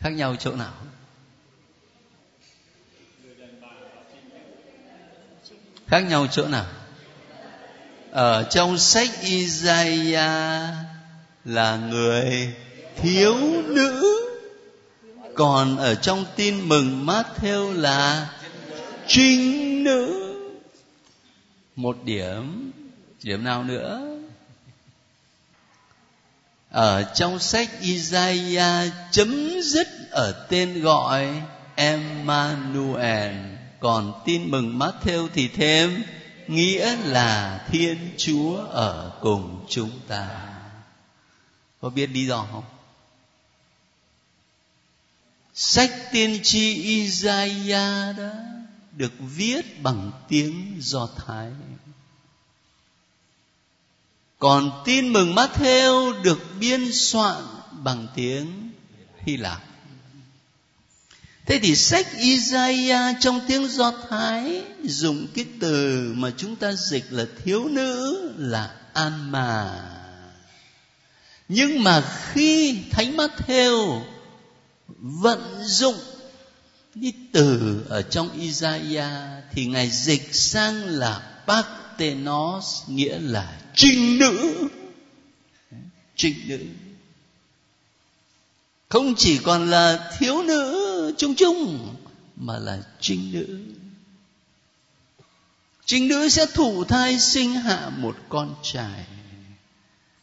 Khác 0.00 0.10
nhau 0.10 0.36
chỗ 0.36 0.52
nào? 0.52 0.74
Khác 5.86 6.00
nhau 6.00 6.26
chỗ 6.30 6.48
nào? 6.48 6.66
Ở 8.10 8.42
trong 8.42 8.78
sách 8.78 9.10
Isaiah 9.22 10.74
là 11.44 11.76
người 11.76 12.54
thiếu 13.02 13.36
nữ. 13.66 14.14
Còn 15.34 15.76
ở 15.76 15.94
trong 15.94 16.24
tin 16.36 16.68
mừng 16.68 17.06
Matthew 17.06 17.72
là 17.72 18.30
trinh 19.06 19.84
nữ. 19.84 20.34
Một 21.76 21.96
điểm. 22.04 22.72
Điểm 23.22 23.44
nào 23.44 23.64
nữa? 23.64 24.18
Ở 26.70 27.02
trong 27.02 27.38
sách 27.38 27.70
Isaiah 27.80 28.92
chấm 29.10 29.60
dứt 29.62 29.88
ở 30.10 30.46
tên 30.48 30.82
gọi 30.82 31.42
Emmanuel. 31.74 33.34
Còn 33.80 34.22
tin 34.24 34.50
mừng 34.50 34.78
Matthew 34.78 35.28
thì 35.34 35.48
thêm 35.48 36.02
nghĩa 36.46 36.96
là 37.04 37.64
Thiên 37.70 38.10
Chúa 38.16 38.56
ở 38.70 39.12
cùng 39.20 39.66
chúng 39.68 39.90
ta. 40.08 40.28
Có 41.80 41.88
biết 41.90 42.06
lý 42.10 42.26
do 42.26 42.46
không? 42.52 42.64
Sách 45.60 45.92
tiên 46.12 46.40
tri 46.42 46.74
Isaiah 46.82 48.16
đó 48.16 48.30
được 48.96 49.12
viết 49.18 49.82
bằng 49.82 50.12
tiếng 50.28 50.76
do 50.80 51.08
thái 51.16 51.50
còn 54.38 54.82
tin 54.84 55.12
mừng 55.12 55.34
Matthew 55.34 56.22
được 56.22 56.38
biên 56.60 56.92
soạn 56.92 57.42
bằng 57.72 58.06
tiếng 58.14 58.70
Hy 59.18 59.36
Lạp. 59.36 59.62
Thế 61.46 61.58
thì 61.62 61.76
sách 61.76 62.06
Isaiah 62.18 63.16
trong 63.20 63.40
tiếng 63.48 63.68
Do 63.68 63.92
Thái 64.10 64.62
dùng 64.82 65.26
cái 65.34 65.44
từ 65.60 66.12
mà 66.16 66.30
chúng 66.36 66.56
ta 66.56 66.72
dịch 66.72 67.04
là 67.10 67.24
thiếu 67.44 67.68
nữ 67.68 68.18
là 68.36 68.74
Anma. 68.92 69.80
Nhưng 71.48 71.84
mà 71.84 72.02
khi 72.32 72.78
Thánh 72.90 73.16
Matthew 73.16 74.02
vận 74.96 75.64
dụng 75.64 75.98
cái 76.94 77.12
từ 77.32 77.80
ở 77.88 78.02
trong 78.02 78.30
Isaiah 78.40 79.44
thì 79.52 79.66
ngài 79.66 79.90
dịch 79.90 80.34
sang 80.34 80.84
là 80.84 81.42
Parthenos, 81.46 82.82
nghĩa 82.86 83.18
là 83.18 83.60
trinh 83.74 84.18
nữ. 84.18 84.68
Trinh 86.16 86.36
nữ. 86.46 86.58
Không 88.88 89.14
chỉ 89.14 89.38
còn 89.38 89.70
là 89.70 90.12
thiếu 90.18 90.42
nữ 90.42 91.14
chung 91.18 91.34
chung, 91.34 91.94
mà 92.36 92.58
là 92.58 92.78
trinh 93.00 93.32
nữ. 93.32 93.58
Trinh 95.84 96.08
nữ 96.08 96.28
sẽ 96.28 96.46
thụ 96.54 96.84
thai 96.84 97.18
sinh 97.18 97.52
hạ 97.54 97.90
một 97.96 98.16
con 98.28 98.54
trai. 98.62 99.04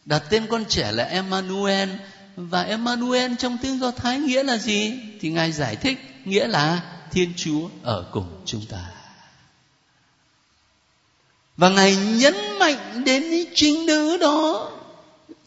Đặt 0.06 0.24
tên 0.30 0.48
con 0.48 0.66
trẻ 0.66 0.92
là 0.92 1.04
Emmanuel 1.04 1.90
và 2.36 2.62
Emmanuel 2.62 3.32
trong 3.40 3.58
tiếng 3.62 3.80
Do 3.80 3.92
Thái 3.92 4.20
nghĩa 4.20 4.44
là 4.44 4.58
gì? 4.58 5.00
Thì 5.20 5.30
ngài 5.30 5.52
giải 5.52 5.76
thích, 5.76 6.00
nghĩa 6.26 6.48
là 6.48 6.82
thiên 7.12 7.34
chúa 7.36 7.70
ở 7.84 8.06
cùng 8.12 8.42
chúng 8.46 8.66
ta. 8.66 8.92
Và 11.58 11.70
ngài 11.70 11.96
nhấn 11.96 12.36
mạnh 12.60 13.04
đến 13.06 13.24
chính 13.32 13.46
trinh 13.56 13.86
nữ 13.86 14.18
đó 14.18 14.72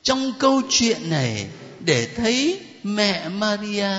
trong 0.03 0.33
câu 0.39 0.63
chuyện 0.71 1.11
này 1.11 1.47
để 1.81 2.09
thấy 2.17 2.61
mẹ 2.83 3.29
maria 3.29 3.91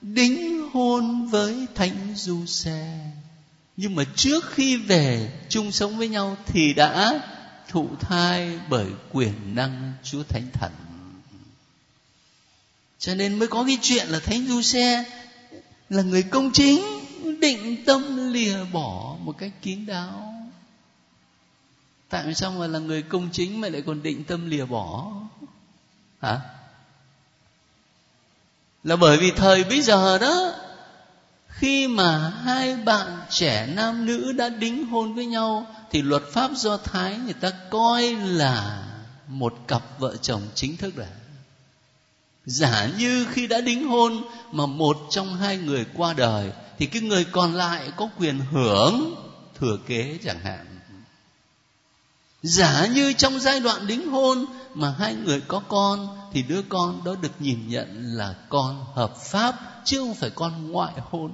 đính 0.00 0.68
hôn 0.72 1.26
với 1.26 1.66
thánh 1.74 2.12
du 2.16 2.46
xe 2.46 2.98
nhưng 3.76 3.94
mà 3.94 4.04
trước 4.16 4.50
khi 4.50 4.76
về 4.76 5.32
chung 5.48 5.72
sống 5.72 5.98
với 5.98 6.08
nhau 6.08 6.36
thì 6.46 6.74
đã 6.74 7.20
thụ 7.68 7.88
thai 8.00 8.58
bởi 8.68 8.86
quyền 9.12 9.54
năng 9.54 9.92
chúa 10.02 10.22
thánh 10.22 10.46
thần 10.52 10.72
cho 13.02 13.14
nên 13.14 13.38
mới 13.38 13.48
có 13.48 13.64
cái 13.64 13.78
chuyện 13.82 14.08
là 14.08 14.18
thánh 14.18 14.46
du 14.48 14.62
xe 14.62 15.04
là 15.90 16.02
người 16.02 16.22
công 16.22 16.50
chính, 16.52 16.82
định 17.40 17.84
tâm 17.84 18.32
lìa 18.32 18.64
bỏ 18.72 19.16
một 19.20 19.38
cách 19.38 19.52
kín 19.62 19.86
đáo. 19.86 20.34
Tại 22.08 22.34
sao 22.34 22.50
mà 22.50 22.66
là 22.66 22.78
người 22.78 23.02
công 23.02 23.28
chính 23.32 23.60
mà 23.60 23.68
lại 23.68 23.82
còn 23.86 24.02
định 24.02 24.24
tâm 24.24 24.50
lìa 24.50 24.64
bỏ? 24.64 25.12
Hả? 26.20 26.40
Là 28.84 28.96
bởi 28.96 29.18
vì 29.18 29.30
thời 29.30 29.64
bây 29.64 29.82
giờ 29.82 30.18
đó, 30.18 30.52
khi 31.48 31.88
mà 31.88 32.28
hai 32.28 32.76
bạn 32.76 33.20
trẻ 33.30 33.66
nam 33.66 34.06
nữ 34.06 34.32
đã 34.32 34.48
đính 34.48 34.86
hôn 34.86 35.14
với 35.14 35.26
nhau, 35.26 35.66
thì 35.90 36.02
luật 36.02 36.22
pháp 36.32 36.50
do 36.56 36.76
thái 36.76 37.18
người 37.24 37.34
ta 37.34 37.52
coi 37.70 38.14
là 38.14 38.84
một 39.26 39.54
cặp 39.68 39.82
vợ 39.98 40.16
chồng 40.16 40.42
chính 40.54 40.76
thức 40.76 40.96
rồi 40.96 41.06
giả 42.46 42.90
như 42.98 43.26
khi 43.30 43.46
đã 43.46 43.60
đính 43.60 43.88
hôn 43.88 44.24
mà 44.52 44.66
một 44.66 44.98
trong 45.10 45.36
hai 45.36 45.58
người 45.58 45.86
qua 45.94 46.12
đời, 46.12 46.52
thì 46.78 46.86
cái 46.86 47.02
người 47.02 47.24
còn 47.24 47.54
lại 47.54 47.92
có 47.96 48.08
quyền 48.18 48.38
hưởng 48.38 49.14
thừa 49.58 49.78
kế 49.86 50.18
chẳng 50.24 50.40
hạn. 50.40 50.66
Giả 52.42 52.86
như 52.86 53.12
trong 53.12 53.40
giai 53.40 53.60
đoạn 53.60 53.86
đính 53.86 54.08
hôn 54.08 54.46
mà 54.74 54.94
hai 54.98 55.14
người 55.14 55.40
có 55.40 55.62
con, 55.68 56.18
thì 56.32 56.42
đứa 56.42 56.62
con 56.62 57.04
đó 57.04 57.14
được 57.22 57.32
nhìn 57.38 57.68
nhận 57.68 58.16
là 58.16 58.34
con 58.48 58.84
hợp 58.94 59.16
pháp, 59.16 59.82
chứ 59.84 59.98
không 59.98 60.14
phải 60.14 60.30
con 60.30 60.70
ngoại 60.70 60.92
hôn. 61.10 61.32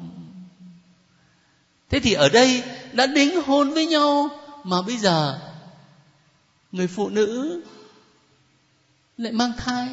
Thế 1.91 2.01
thì 2.01 2.13
ở 2.13 2.29
đây 2.29 2.63
đã 2.93 3.07
đính 3.07 3.43
hôn 3.43 3.75
với 3.75 3.87
nhau 3.87 4.29
mà 4.65 4.83
bây 4.83 4.97
giờ 4.97 5.39
người 6.73 6.87
phụ 6.87 7.09
nữ 7.09 7.63
lại 9.17 9.33
mang 9.33 9.53
thai 9.57 9.89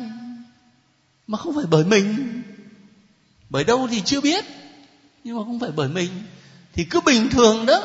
mà 1.27 1.37
không 1.37 1.55
phải 1.55 1.65
bởi 1.65 1.85
mình. 1.85 2.41
Bởi 3.49 3.63
đâu 3.63 3.87
thì 3.91 4.01
chưa 4.01 4.21
biết. 4.21 4.45
Nhưng 5.23 5.37
mà 5.37 5.43
không 5.43 5.59
phải 5.59 5.71
bởi 5.71 5.89
mình. 5.89 6.09
Thì 6.73 6.85
cứ 6.85 7.01
bình 7.01 7.29
thường 7.29 7.65
đó 7.65 7.81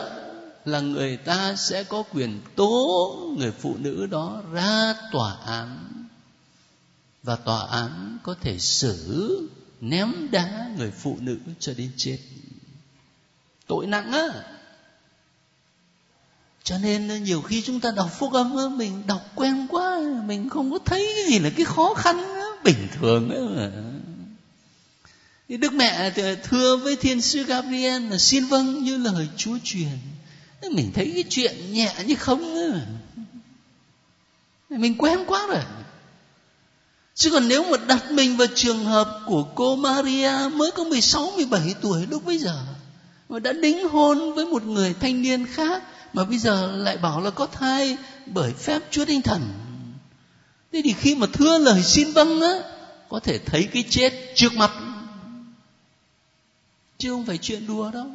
là 0.64 0.80
người 0.80 1.16
ta 1.16 1.56
sẽ 1.56 1.84
có 1.84 2.02
quyền 2.02 2.40
tố 2.56 3.34
người 3.38 3.52
phụ 3.52 3.76
nữ 3.78 4.06
đó 4.06 4.42
ra 4.52 4.94
tòa 5.12 5.36
án. 5.46 5.78
Và 7.22 7.36
tòa 7.36 7.66
án 7.66 8.18
có 8.22 8.34
thể 8.40 8.58
xử, 8.58 9.48
ném 9.80 10.12
đá 10.30 10.70
người 10.76 10.90
phụ 10.90 11.16
nữ 11.20 11.38
cho 11.58 11.74
đến 11.76 11.90
chết. 11.96 12.18
Tội 13.66 13.86
nặng 13.86 14.12
á. 14.12 14.28
Cho 16.64 16.78
nên 16.78 17.24
nhiều 17.24 17.42
khi 17.42 17.62
chúng 17.62 17.80
ta 17.80 17.90
đọc 17.90 18.10
phúc 18.18 18.32
âm 18.32 18.78
mình 18.78 19.02
đọc 19.06 19.22
quen 19.34 19.66
quá, 19.70 20.00
mình 20.24 20.48
không 20.48 20.72
có 20.72 20.78
thấy 20.84 21.12
cái 21.16 21.24
gì 21.32 21.38
là 21.38 21.50
cái 21.56 21.64
khó 21.64 21.94
khăn 21.94 22.39
bình 22.64 22.88
thường 23.00 23.30
ấy 23.30 23.40
mà 23.40 23.70
Đức 25.48 25.72
mẹ 25.72 26.10
thưa 26.42 26.76
với 26.76 26.96
thiên 26.96 27.20
sứ 27.20 27.42
Gabriel 27.42 28.10
là 28.10 28.18
xin 28.18 28.44
vâng 28.44 28.84
như 28.84 28.96
lời 28.96 29.28
Chúa 29.36 29.58
truyền. 29.64 29.98
Mình 30.70 30.92
thấy 30.94 31.12
cái 31.14 31.24
chuyện 31.28 31.72
nhẹ 31.72 31.94
như 32.06 32.14
không 32.14 32.54
ấy. 32.54 32.70
Mình 34.70 34.94
quen 34.98 35.18
quá 35.26 35.46
rồi. 35.46 35.62
Chứ 37.14 37.30
còn 37.30 37.48
nếu 37.48 37.64
mà 37.70 37.76
đặt 37.88 38.10
mình 38.10 38.36
vào 38.36 38.46
trường 38.54 38.84
hợp 38.84 39.20
của 39.26 39.42
cô 39.54 39.76
Maria 39.76 40.32
mới 40.54 40.70
có 40.70 40.84
16, 40.84 41.32
17 41.36 41.74
tuổi 41.82 42.06
lúc 42.10 42.24
bây 42.24 42.38
giờ 42.38 42.62
mà 43.28 43.38
đã 43.38 43.52
đính 43.52 43.88
hôn 43.88 44.34
với 44.34 44.46
một 44.46 44.62
người 44.62 44.94
thanh 45.00 45.22
niên 45.22 45.46
khác 45.46 45.82
mà 46.12 46.24
bây 46.24 46.38
giờ 46.38 46.76
lại 46.76 46.96
bảo 46.96 47.20
là 47.20 47.30
có 47.30 47.46
thai 47.46 47.96
bởi 48.26 48.52
phép 48.52 48.82
Chúa 48.90 49.04
Thánh 49.04 49.22
Thần. 49.22 49.40
Thế 50.72 50.80
thì 50.84 50.92
khi 50.92 51.14
mà 51.14 51.26
thưa 51.32 51.58
lời 51.58 51.82
xin 51.82 52.12
vâng 52.12 52.40
á, 52.40 52.54
có 53.08 53.20
thể 53.20 53.38
thấy 53.38 53.68
cái 53.72 53.84
chết 53.90 54.12
trước 54.34 54.52
mặt. 54.52 54.70
Chứ 56.98 57.10
không 57.10 57.26
phải 57.26 57.38
chuyện 57.38 57.66
đùa 57.66 57.90
đâu. 57.90 58.06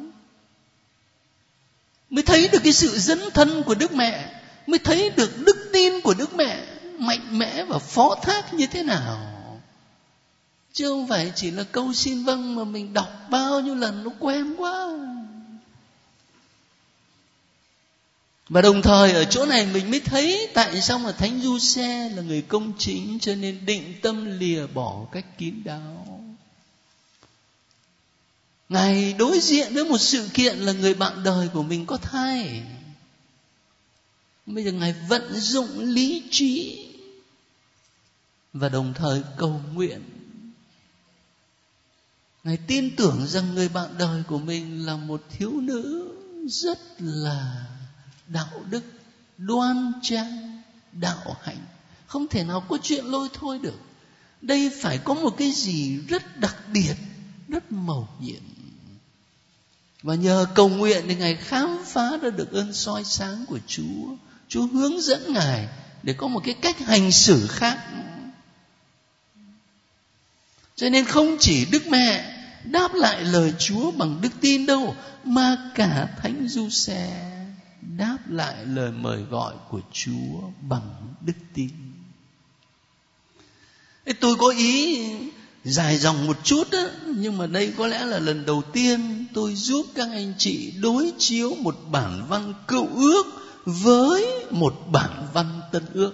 Mới 2.10 2.22
thấy 2.22 2.48
được 2.48 2.58
cái 2.64 2.72
sự 2.72 2.98
dấn 2.98 3.20
thân 3.34 3.62
của 3.62 3.74
đức 3.74 3.92
mẹ 3.92 4.42
mới 4.66 4.78
thấy 4.78 5.10
được 5.10 5.30
đức 5.46 5.70
tin 5.72 6.00
của 6.00 6.14
đức 6.14 6.34
mẹ 6.34 6.66
mạnh 6.98 7.38
mẽ 7.38 7.64
và 7.64 7.78
phó 7.78 8.14
thác 8.22 8.54
như 8.54 8.66
thế 8.66 8.82
nào. 8.82 9.32
Chứ 10.72 10.88
không 10.88 11.06
phải 11.06 11.32
chỉ 11.34 11.50
là 11.50 11.62
câu 11.62 11.92
xin 11.92 12.24
vâng 12.24 12.54
mà 12.54 12.64
mình 12.64 12.92
đọc 12.92 13.08
bao 13.30 13.60
nhiêu 13.60 13.74
lần 13.74 14.04
nó 14.04 14.10
quen 14.18 14.54
quá. 14.58 14.88
Và 18.48 18.62
đồng 18.62 18.82
thời 18.82 19.12
ở 19.12 19.24
chỗ 19.24 19.46
này 19.46 19.66
mình 19.66 19.90
mới 19.90 20.00
thấy 20.00 20.48
tại 20.54 20.80
sao 20.80 20.98
mà 20.98 21.12
thánh 21.12 21.40
du 21.40 21.58
xe 21.58 22.08
là 22.08 22.22
người 22.22 22.42
công 22.42 22.72
chính 22.78 23.18
cho 23.20 23.34
nên 23.34 23.66
định 23.66 23.94
tâm 24.02 24.38
lìa 24.38 24.66
bỏ 24.66 25.06
cách 25.12 25.38
kín 25.38 25.64
đáo. 25.64 26.06
Ngài 28.68 29.12
đối 29.12 29.40
diện 29.40 29.74
với 29.74 29.84
một 29.84 29.98
sự 29.98 30.28
kiện 30.34 30.56
là 30.56 30.72
người 30.72 30.94
bạn 30.94 31.22
đời 31.24 31.48
của 31.48 31.62
mình 31.62 31.86
có 31.86 31.96
thai. 31.96 32.62
Bây 34.46 34.64
giờ 34.64 34.72
ngài 34.72 34.94
vận 35.08 35.40
dụng 35.40 35.80
lý 35.80 36.22
trí 36.30 36.86
và 38.52 38.68
đồng 38.68 38.94
thời 38.94 39.22
cầu 39.36 39.60
nguyện. 39.74 40.02
Ngài 42.44 42.56
tin 42.56 42.96
tưởng 42.96 43.26
rằng 43.26 43.54
người 43.54 43.68
bạn 43.68 43.98
đời 43.98 44.22
của 44.28 44.38
mình 44.38 44.86
là 44.86 44.96
một 44.96 45.22
thiếu 45.30 45.52
nữ 45.52 46.12
rất 46.48 46.78
là 46.98 47.64
đạo 48.28 48.64
đức, 48.70 48.84
đoan 49.38 49.92
trang, 50.02 50.62
đạo 50.92 51.36
hạnh. 51.42 51.64
Không 52.06 52.28
thể 52.28 52.44
nào 52.44 52.60
có 52.68 52.78
chuyện 52.82 53.04
lôi 53.04 53.28
thôi 53.34 53.58
được. 53.58 53.80
Đây 54.42 54.70
phải 54.80 54.98
có 54.98 55.14
một 55.14 55.34
cái 55.38 55.52
gì 55.52 55.98
rất 56.08 56.40
đặc 56.40 56.56
biệt, 56.72 56.94
rất 57.48 57.72
màu 57.72 58.08
nhiệm. 58.20 58.42
Và 60.02 60.14
nhờ 60.14 60.46
cầu 60.54 60.68
nguyện 60.68 61.04
thì 61.08 61.14
ngài 61.14 61.36
khám 61.36 61.78
phá 61.86 62.16
ra 62.22 62.30
được 62.30 62.52
ơn 62.52 62.72
soi 62.72 63.04
sáng 63.04 63.44
của 63.48 63.58
chúa. 63.66 64.16
Chúa 64.48 64.66
hướng 64.66 65.00
dẫn 65.00 65.32
ngài 65.32 65.68
để 66.02 66.12
có 66.12 66.28
một 66.28 66.40
cái 66.44 66.54
cách 66.54 66.78
hành 66.78 67.12
xử 67.12 67.46
khác. 67.46 67.78
Cho 70.76 70.88
nên 70.88 71.04
không 71.04 71.36
chỉ 71.40 71.64
đức 71.64 71.86
mẹ 71.86 72.36
đáp 72.64 72.94
lại 72.94 73.24
lời 73.24 73.54
chúa 73.58 73.90
bằng 73.90 74.20
đức 74.20 74.28
tin 74.40 74.66
đâu, 74.66 74.96
mà 75.24 75.70
cả 75.74 76.08
thánh 76.22 76.48
du 76.48 76.70
xe 76.70 77.32
đáp 77.98 78.18
lại 78.28 78.66
lời 78.66 78.90
mời 78.92 79.22
gọi 79.22 79.54
của 79.70 79.80
chúa 79.92 80.40
bằng 80.68 81.14
đức 81.20 81.32
tin. 81.54 81.70
Tôi 84.20 84.36
có 84.36 84.48
ý 84.48 85.04
dài 85.64 85.98
dòng 85.98 86.26
một 86.26 86.36
chút 86.44 86.70
á, 86.70 86.84
nhưng 87.06 87.38
mà 87.38 87.46
đây 87.46 87.72
có 87.76 87.86
lẽ 87.86 88.04
là 88.04 88.18
lần 88.18 88.46
đầu 88.46 88.62
tiên 88.72 89.26
tôi 89.34 89.54
giúp 89.54 89.86
các 89.94 90.08
anh 90.10 90.34
chị 90.38 90.72
đối 90.80 91.12
chiếu 91.18 91.54
một 91.54 91.76
bản 91.90 92.26
văn 92.28 92.54
cựu 92.68 92.88
ước 92.94 93.26
với 93.64 94.44
một 94.50 94.74
bản 94.92 95.28
văn 95.34 95.60
tân 95.72 95.82
ước. 95.94 96.12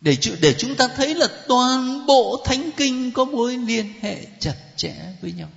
Để 0.00 0.16
để 0.40 0.54
chúng 0.58 0.74
ta 0.76 0.88
thấy 0.96 1.14
là 1.14 1.28
toàn 1.48 2.06
bộ 2.06 2.42
thánh 2.44 2.70
kinh 2.76 3.12
có 3.12 3.24
mối 3.24 3.56
liên 3.56 3.92
hệ 4.00 4.26
chặt 4.40 4.56
chẽ 4.76 4.94
với 5.22 5.32
nhau 5.32 5.48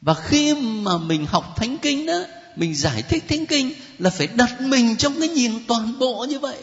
và 0.00 0.14
khi 0.14 0.54
mà 0.54 0.98
mình 0.98 1.26
học 1.26 1.54
thánh 1.56 1.78
kinh 1.78 2.06
đó, 2.06 2.24
mình 2.56 2.74
giải 2.74 3.02
thích 3.02 3.24
thánh 3.28 3.46
kinh 3.46 3.72
là 3.98 4.10
phải 4.10 4.26
đặt 4.26 4.60
mình 4.60 4.96
trong 4.96 5.20
cái 5.20 5.28
nhìn 5.28 5.66
toàn 5.66 5.98
bộ 5.98 6.26
như 6.28 6.38
vậy. 6.38 6.58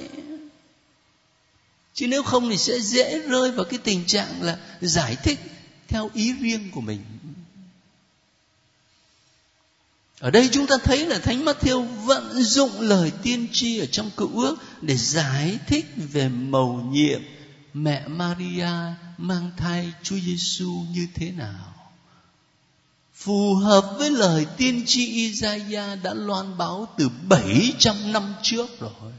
Chứ 1.94 2.08
nếu 2.08 2.24
không 2.24 2.50
thì 2.50 2.58
sẽ 2.58 2.80
dễ 2.80 3.20
rơi 3.20 3.52
vào 3.52 3.66
cái 3.66 3.80
tình 3.84 4.06
trạng 4.06 4.42
là 4.42 4.58
giải 4.82 5.16
thích 5.24 5.40
theo 5.88 6.10
ý 6.14 6.34
riêng 6.34 6.72
của 6.72 6.82
mình. 6.82 7.00
Ở 10.20 10.32
đây 10.32 10.50
chúng 10.52 10.68
ta 10.68 10.76
thấy 10.84 11.06
là 11.06 11.20
thánh 11.20 11.46
Matthew 11.46 11.82
vận 11.82 12.44
dụng 12.44 12.82
lời 12.82 13.12
tiên 13.24 13.48
tri 13.52 13.80
ở 13.80 13.86
trong 13.86 14.12
cựu 14.18 14.40
ước 14.40 14.56
để 14.82 14.98
giải 14.98 15.58
thích 15.68 15.86
về 15.96 16.30
mầu 16.30 16.82
nhiệm 16.92 17.22
mẹ 17.74 18.08
Maria 18.08 18.70
mang 19.18 19.52
thai 19.58 19.94
Chúa 20.04 20.18
Giêsu 20.20 20.86
như 20.92 21.08
thế 21.16 21.32
nào 21.32 21.75
phù 23.16 23.56
hợp 23.56 23.96
với 23.98 24.10
lời 24.10 24.46
tiên 24.58 24.84
tri 24.86 25.06
Isaiah 25.06 26.04
đã 26.04 26.14
loan 26.14 26.58
báo 26.58 26.88
từ 26.98 27.10
700 27.28 28.12
năm 28.12 28.34
trước 28.42 28.80
rồi. 28.80 29.12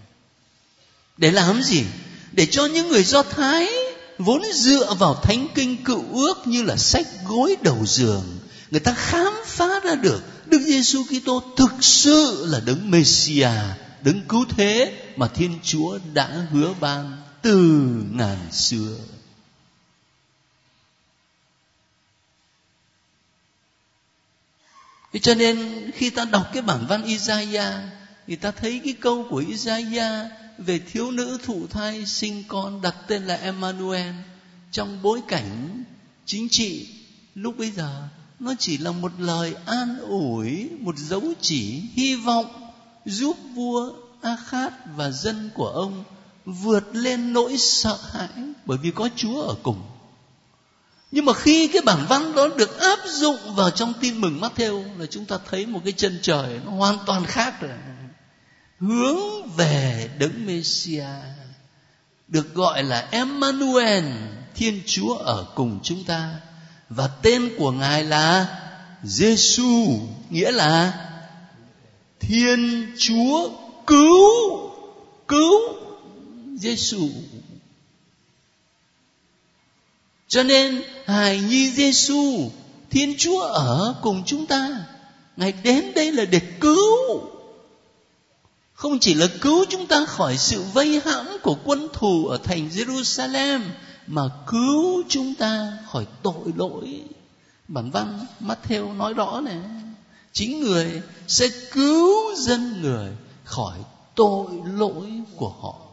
Để 1.17 1.31
làm 1.31 1.63
gì? 1.63 1.85
Để 2.33 2.47
cho 2.47 2.67
những 2.67 2.89
người 2.89 3.05
Do 3.05 3.23
Thái 3.23 3.69
vốn 4.19 4.43
dựa 4.55 4.95
vào 4.95 5.15
thánh 5.15 5.49
kinh 5.55 5.85
cựu 5.85 6.05
ước 6.13 6.47
như 6.47 6.63
là 6.63 6.77
sách 6.77 7.07
gối 7.27 7.57
đầu 7.63 7.87
giường 7.87 8.37
người 8.71 8.81
ta 8.81 8.95
khám 8.95 9.33
phá 9.47 9.81
ra 9.85 9.95
được 9.95 10.23
Đức 10.47 10.61
Giêsu 10.67 11.05
Kitô 11.05 11.43
thực 11.57 11.73
sự 11.81 12.47
là 12.49 12.61
đấng 12.61 12.91
Mêsia, 12.91 13.51
đấng 14.03 14.21
cứu 14.29 14.45
thế 14.49 14.93
mà 15.17 15.29
Thiên 15.29 15.59
Chúa 15.63 15.99
đã 16.15 16.47
hứa 16.53 16.75
ban 16.81 17.17
từ 17.43 17.59
ngàn 18.13 18.39
xưa. 18.53 18.97
Thế 25.17 25.21
cho 25.21 25.35
nên 25.35 25.91
khi 25.95 26.11
ta 26.11 26.25
đọc 26.25 26.47
cái 26.53 26.63
bản 26.63 26.87
văn 26.89 27.05
Isaiah, 27.05 27.75
thì 28.27 28.37
ta 28.37 28.51
thấy 28.51 28.81
cái 28.85 28.93
câu 29.01 29.27
của 29.31 29.37
Isaiah 29.37 30.27
về 30.59 30.79
thiếu 30.79 31.11
nữ 31.11 31.39
thụ 31.45 31.67
thai 31.67 32.07
sinh 32.07 32.45
con 32.49 32.83
đặt 32.83 32.95
tên 33.07 33.23
là 33.23 33.35
Emmanuel 33.35 34.15
trong 34.73 35.03
bối 35.03 35.21
cảnh 35.29 35.85
chính 36.27 36.49
trị 36.49 36.89
lúc 37.35 37.59
bây 37.59 37.71
giờ, 37.71 38.09
nó 38.41 38.55
chỉ 38.59 38.79
là 38.79 38.93
một 38.93 39.13
lời 39.19 39.55
an 39.67 39.99
ủi, 40.01 40.69
một 40.81 40.99
dấu 40.99 41.23
chỉ 41.41 41.83
hy 41.93 42.15
vọng 42.15 42.71
giúp 43.05 43.37
vua 43.55 43.93
Akhat 44.23 44.73
và 44.97 45.11
dân 45.11 45.51
của 45.55 45.69
ông 45.69 46.05
vượt 46.45 46.85
lên 46.93 47.33
nỗi 47.33 47.57
sợ 47.59 47.99
hãi 48.13 48.29
bởi 48.67 48.79
vì 48.79 48.91
có 48.91 49.09
Chúa 49.17 49.43
ở 49.43 49.55
cùng. 49.63 49.83
Nhưng 51.11 51.25
mà 51.25 51.33
khi 51.33 51.69
cái 51.69 51.83
bản 51.83 52.07
văn 52.09 52.35
đó 52.35 52.49
được 52.57 52.81
áp 52.81 52.99
dụng 53.07 53.55
vào 53.55 53.71
trong 53.71 53.93
tin 54.01 54.21
mừng 54.21 54.41
Matthew 54.41 54.99
là 54.99 55.07
chúng 55.07 55.25
ta 55.25 55.39
thấy 55.51 55.67
một 55.67 55.81
cái 55.85 55.93
chân 55.93 56.19
trời 56.23 56.61
nó 56.65 56.71
hoàn 56.71 56.99
toàn 57.07 57.25
khác 57.25 57.61
rồi. 57.61 57.71
Hướng 58.81 59.49
về 59.57 60.11
đấng 60.19 60.47
Messia 60.47 61.07
được 62.29 62.55
gọi 62.55 62.83
là 62.83 63.09
Emmanuel, 63.11 64.05
Thiên 64.55 64.83
Chúa 64.87 65.15
ở 65.15 65.47
cùng 65.55 65.81
chúng 65.83 66.05
ta 66.05 66.35
và 66.89 67.09
tên 67.23 67.51
của 67.59 67.71
ngài 67.71 68.05
là 68.05 68.47
Giêsu 69.03 69.99
nghĩa 70.31 70.53
là 70.53 70.93
Thiên 72.21 72.87
Chúa 72.99 73.51
cứu 73.87 74.71
cứu 75.29 75.61
Giêsu 76.57 77.09
cho 80.37 80.43
nên 80.43 80.83
hài 81.07 81.41
nhi 81.41 81.71
Giêsu 81.71 82.51
Thiên 82.91 83.15
Chúa 83.19 83.41
ở 83.41 83.95
cùng 84.03 84.23
chúng 84.27 84.47
ta, 84.47 84.85
Ngài 85.37 85.53
đến 85.63 85.85
đây 85.95 86.13
là 86.13 86.25
để 86.25 86.41
cứu. 86.61 87.21
Không 88.73 88.99
chỉ 88.99 89.15
là 89.15 89.27
cứu 89.41 89.65
chúng 89.69 89.87
ta 89.87 90.05
khỏi 90.05 90.37
sự 90.37 90.63
vây 90.73 91.01
hãm 91.05 91.27
của 91.43 91.57
quân 91.65 91.89
thù 91.93 92.27
ở 92.27 92.39
thành 92.45 92.69
Jerusalem, 92.69 93.61
mà 94.07 94.23
cứu 94.47 95.03
chúng 95.09 95.35
ta 95.35 95.73
khỏi 95.93 96.07
tội 96.23 96.53
lỗi. 96.57 97.01
Bản 97.69 97.91
văn 97.91 98.27
Matthew 98.41 98.97
nói 98.97 99.15
rõ 99.15 99.41
này 99.41 99.59
chính 100.33 100.61
người 100.61 101.03
sẽ 101.29 101.49
cứu 101.73 102.35
dân 102.37 102.83
người 102.83 103.09
khỏi 103.45 103.79
tội 104.15 104.47
lỗi 104.75 105.07
của 105.37 105.53
họ 105.61 105.86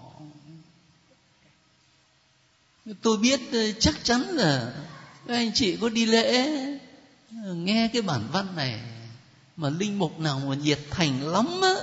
tôi 3.02 3.18
biết 3.18 3.40
ờ, 3.52 3.72
chắc 3.80 4.04
chắn 4.04 4.22
là 4.22 4.74
các 5.28 5.36
anh 5.36 5.52
chị 5.54 5.78
có 5.82 5.90
đi 5.90 6.06
lễ 6.06 6.48
ờ, 7.46 7.54
nghe 7.54 7.90
cái 7.94 8.02
bản 8.02 8.22
văn 8.32 8.56
này 8.56 8.80
mà 9.58 9.70
linh 9.70 10.00
mục 10.00 10.20
nào 10.20 10.42
mà 10.48 10.56
nhiệt 10.56 10.80
thành 10.90 11.28
lắm 11.28 11.62
á, 11.62 11.74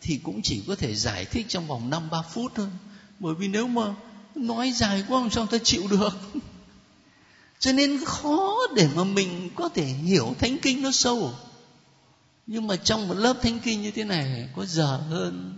thì 0.00 0.20
cũng 0.22 0.40
chỉ 0.42 0.62
có 0.66 0.76
thể 0.76 0.94
giải 0.94 1.24
thích 1.24 1.46
trong 1.48 1.66
vòng 1.66 1.90
năm 1.90 2.10
ba 2.10 2.22
phút 2.22 2.52
thôi. 2.54 2.68
Bởi 3.18 3.34
vì 3.34 3.48
nếu 3.48 3.66
mà 3.66 3.94
nói 4.34 4.72
dài 4.72 5.04
quá 5.08 5.20
làm 5.20 5.30
sao 5.30 5.46
ta 5.46 5.58
chịu 5.58 5.88
được. 5.88 6.18
Cho 7.58 7.72
nên 7.72 8.04
khó 8.04 8.54
để 8.74 8.88
mà 8.94 9.04
mình 9.04 9.50
có 9.54 9.68
thể 9.68 9.84
hiểu 9.84 10.34
thánh 10.38 10.58
kinh 10.58 10.82
nó 10.82 10.90
sâu. 10.92 11.34
Nhưng 12.46 12.66
mà 12.66 12.76
trong 12.76 13.08
một 13.08 13.14
lớp 13.14 13.42
thánh 13.42 13.60
kinh 13.60 13.82
như 13.82 13.90
thế 13.90 14.04
này, 14.04 14.48
có 14.56 14.66
giờ 14.66 14.96
hơn, 14.96 15.54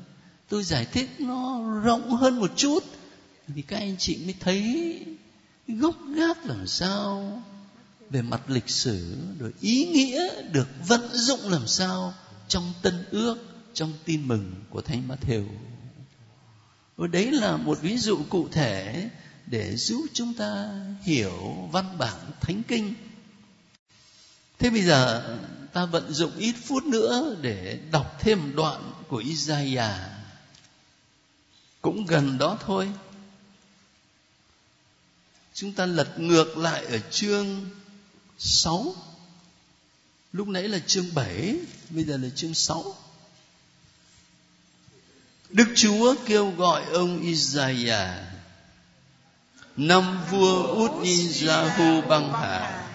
tôi 0.48 0.64
giải 0.64 0.84
thích 0.84 1.10
nó 1.18 1.60
rộng 1.84 2.10
hơn 2.10 2.40
một 2.40 2.50
chút 2.56 2.84
thì 3.54 3.62
các 3.62 3.76
anh 3.76 3.96
chị 3.98 4.18
mới 4.24 4.34
thấy 4.40 5.00
gốc 5.68 5.96
gác 6.14 6.46
làm 6.46 6.66
sao 6.66 7.42
về 8.10 8.22
mặt 8.22 8.50
lịch 8.50 8.68
sử, 8.68 9.16
rồi 9.38 9.52
ý 9.60 9.86
nghĩa 9.86 10.42
được 10.52 10.68
vận 10.86 11.08
dụng 11.12 11.40
làm 11.50 11.66
sao 11.66 12.14
trong 12.48 12.72
tân 12.82 13.04
ước, 13.10 13.36
trong 13.74 13.92
tin 14.04 14.28
mừng 14.28 14.54
của 14.70 14.80
thánh 14.80 15.08
Matthew. 15.08 15.46
Và 16.96 17.06
đấy 17.06 17.32
là 17.32 17.56
một 17.56 17.78
ví 17.82 17.98
dụ 17.98 18.18
cụ 18.28 18.48
thể 18.52 19.08
để 19.46 19.76
giúp 19.76 20.06
chúng 20.12 20.34
ta 20.34 20.80
hiểu 21.02 21.68
văn 21.72 21.98
bản 21.98 22.30
thánh 22.40 22.62
kinh. 22.68 22.94
Thế 24.58 24.70
bây 24.70 24.82
giờ 24.82 25.36
ta 25.72 25.84
vận 25.86 26.12
dụng 26.12 26.32
ít 26.38 26.54
phút 26.64 26.84
nữa 26.84 27.36
để 27.42 27.78
đọc 27.90 28.16
thêm 28.20 28.56
đoạn 28.56 28.92
của 29.08 29.16
Isaiah. 29.16 30.00
Cũng 31.82 32.06
gần 32.06 32.38
đó 32.38 32.58
thôi 32.66 32.88
chúng 35.56 35.72
ta 35.72 35.86
lật 35.86 36.18
ngược 36.18 36.56
lại 36.56 36.84
ở 36.84 36.98
chương 37.10 37.70
6 38.38 38.94
lúc 40.32 40.48
nãy 40.48 40.68
là 40.68 40.78
chương 40.86 41.14
7 41.14 41.56
bây 41.90 42.04
giờ 42.04 42.16
là 42.16 42.28
chương 42.34 42.54
6 42.54 42.94
Đức 45.50 45.64
Chúa 45.76 46.14
kêu 46.26 46.50
gọi 46.50 46.82
ông 46.92 47.20
Isaiah, 47.20 48.10
Năm 49.76 50.24
vua 50.30 50.88
Uzziyahu 50.88 52.08
băng 52.08 52.32
hà, 52.32 52.88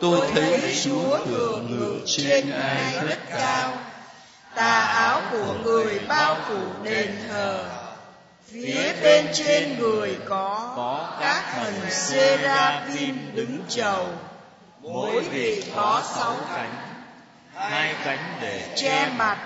Tôi 0.00 0.30
thấy 0.34 0.80
Chúa 0.84 1.26
thượng 1.26 1.70
ngự 1.70 2.00
trên 2.06 2.50
ai 2.50 3.06
rất 3.06 3.18
cao. 3.28 3.78
Tà 4.54 4.80
áo 4.80 5.22
của 5.30 5.56
người 5.64 5.98
bao 6.08 6.36
phủ 6.48 6.84
đền 6.84 7.16
thờ 7.28 7.79
Phía 8.52 8.92
bên 9.02 9.26
trên 9.34 9.78
người 9.78 10.18
có, 10.28 10.72
có 10.76 11.16
các 11.20 11.44
thần 11.54 11.74
seraphim 11.90 13.30
đứng 13.34 13.58
chầu. 13.68 14.06
Mỗi 14.80 15.20
vị 15.20 15.64
có 15.76 16.02
sáu 16.14 16.36
cánh. 16.54 16.74
Hai 17.54 17.94
cánh 18.04 18.38
để 18.40 18.68
che 18.76 19.08
mặt 19.16 19.38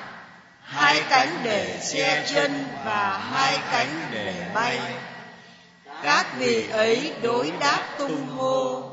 hai 0.65 1.03
cánh 1.11 1.41
để 1.43 1.79
che 1.93 2.25
chân 2.27 2.65
và 2.85 3.19
hai 3.19 3.59
cánh 3.73 4.09
để 4.11 4.47
bay. 4.55 4.81
Các 6.03 6.27
vị 6.39 6.69
ấy 6.71 7.13
đối 7.23 7.53
đáp 7.61 7.83
tung 7.99 8.29
hô 8.29 8.91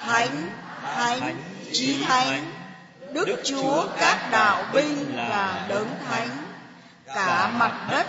thánh 0.00 0.50
thánh 0.96 1.36
chí 1.72 2.04
thánh 2.04 2.52
đức 3.12 3.40
chúa 3.44 3.86
các 3.98 4.28
đạo 4.30 4.64
binh 4.72 5.16
là 5.16 5.66
đấng 5.68 5.88
thánh 6.08 6.43
cả 7.14 7.56
mặt 7.58 7.88
đất 7.90 8.06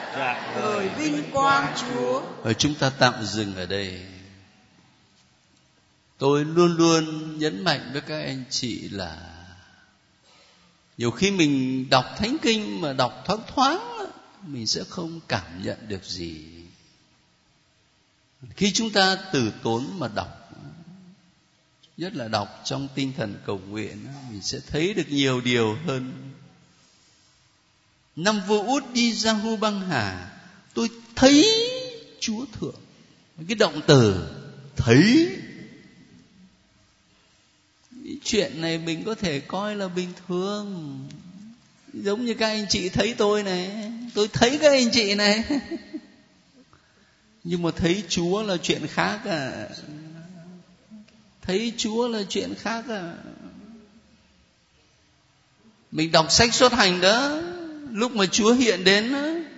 người 0.62 0.89
vinh 0.89 1.32
quang 1.32 1.76
chúa. 1.80 2.22
Và 2.44 2.54
chúng 2.54 2.74
ta 2.74 2.89
tạm 2.89 3.26
dừng 3.26 3.56
ở 3.56 3.65
đây. 3.65 4.06
Tôi 6.18 6.46
luôn 6.46 6.76
luôn 6.78 7.38
nhấn 7.39 7.63
mạnh 7.63 7.89
với 7.94 8.02
các 8.02 8.22
anh 8.22 8.44
chị 8.50 8.89
là 8.89 9.18
nhiều 10.98 11.12
khi 11.12 11.32
mình 11.32 11.86
đọc 11.89 12.06
thánh 12.18 12.38
kinh 12.41 12.82
mà 12.82 12.94
đọc 12.94 13.24
thoáng 13.26 13.41
thoáng 13.56 14.06
mình 14.41 14.68
sẽ 14.68 14.84
không 14.89 15.20
cảm 15.28 15.63
nhận 15.63 15.88
được 15.88 16.04
gì. 16.04 16.46
Khi 18.56 18.72
chúng 18.74 18.89
ta 18.89 19.18
từ 19.34 19.52
tốn 19.63 20.00
mà 20.00 20.08
đọc 20.08 20.46
nhất 21.98 22.15
là 22.15 22.28
đọc 22.28 22.62
trong 22.63 22.88
tinh 22.96 23.13
thần 23.18 23.36
cầu 23.46 23.60
nguyện 23.70 24.08
mình 24.32 24.41
sẽ 24.41 24.60
thấy 24.68 24.94
được 24.94 25.10
nhiều 25.10 25.41
điều 25.41 25.78
hơn 25.88 26.32
năm 28.15 28.41
vua 28.47 28.63
út 28.63 28.84
đi 28.93 29.13
ra 29.13 29.32
hu 29.32 29.56
băng 29.56 29.82
hà, 29.82 30.32
tôi 30.73 30.89
thấy 31.15 31.45
chúa 32.19 32.45
thượng. 32.60 32.80
Cái 33.47 33.56
động 33.56 33.82
từ, 33.88 34.28
thấy. 34.75 35.30
Chuyện 38.24 38.61
này 38.61 38.78
mình 38.78 39.03
có 39.03 39.16
thể 39.16 39.39
coi 39.39 39.76
là 39.76 39.88
bình 39.88 40.09
thường. 40.28 40.99
Giống 41.93 42.26
như 42.26 42.34
các 42.34 42.47
anh 42.47 42.66
chị 42.70 42.89
thấy 42.89 43.13
tôi 43.18 43.43
này. 43.43 43.91
Tôi 44.13 44.28
thấy 44.28 44.57
các 44.61 44.72
anh 44.72 44.91
chị 44.91 45.16
này. 45.16 45.43
Nhưng 47.43 47.61
mà 47.61 47.72
thấy 47.76 48.03
chúa 48.09 48.43
là 48.43 48.57
chuyện 48.57 48.88
khác 48.88 49.20
à. 49.26 49.70
Thấy 51.41 51.74
chúa 51.78 52.07
là 52.07 52.24
chuyện 52.30 52.55
khác 52.55 52.86
à. 52.89 53.13
Mình 55.91 56.11
đọc 56.11 56.32
sách 56.32 56.53
xuất 56.53 56.74
hành 56.74 57.01
đó 57.01 57.41
lúc 57.91 58.15
mà 58.15 58.25
chúa 58.25 58.53
hiện 58.53 58.83
đến 58.83 59.13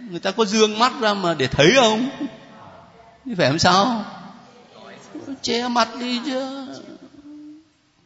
người 0.10 0.20
ta 0.20 0.32
có 0.32 0.46
dương 0.46 0.80
mắt 0.80 0.94
ra 1.02 1.14
mà 1.14 1.34
để 1.34 1.48
thấy 1.48 1.72
không? 1.76 2.10
Phải 3.38 3.50
làm 3.50 3.60
sao? 3.60 4.06
Che 5.42 5.68
mặt 5.68 5.90
đi 6.00 6.20
chứ. 6.26 6.66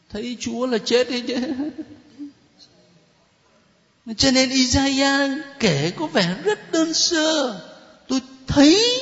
Thấy 0.09 0.37
chúa 0.39 0.65
là 0.65 0.77
chết 0.77 1.09
đi 1.09 1.21
chứ. 1.21 1.35
Cho 4.17 4.31
nên 4.31 4.49
Isaiah 4.49 5.31
kể 5.59 5.91
có 5.97 6.07
vẻ 6.07 6.35
rất 6.43 6.71
đơn 6.71 6.93
sơ. 6.93 7.61
Tôi 8.07 8.21
thấy 8.47 9.01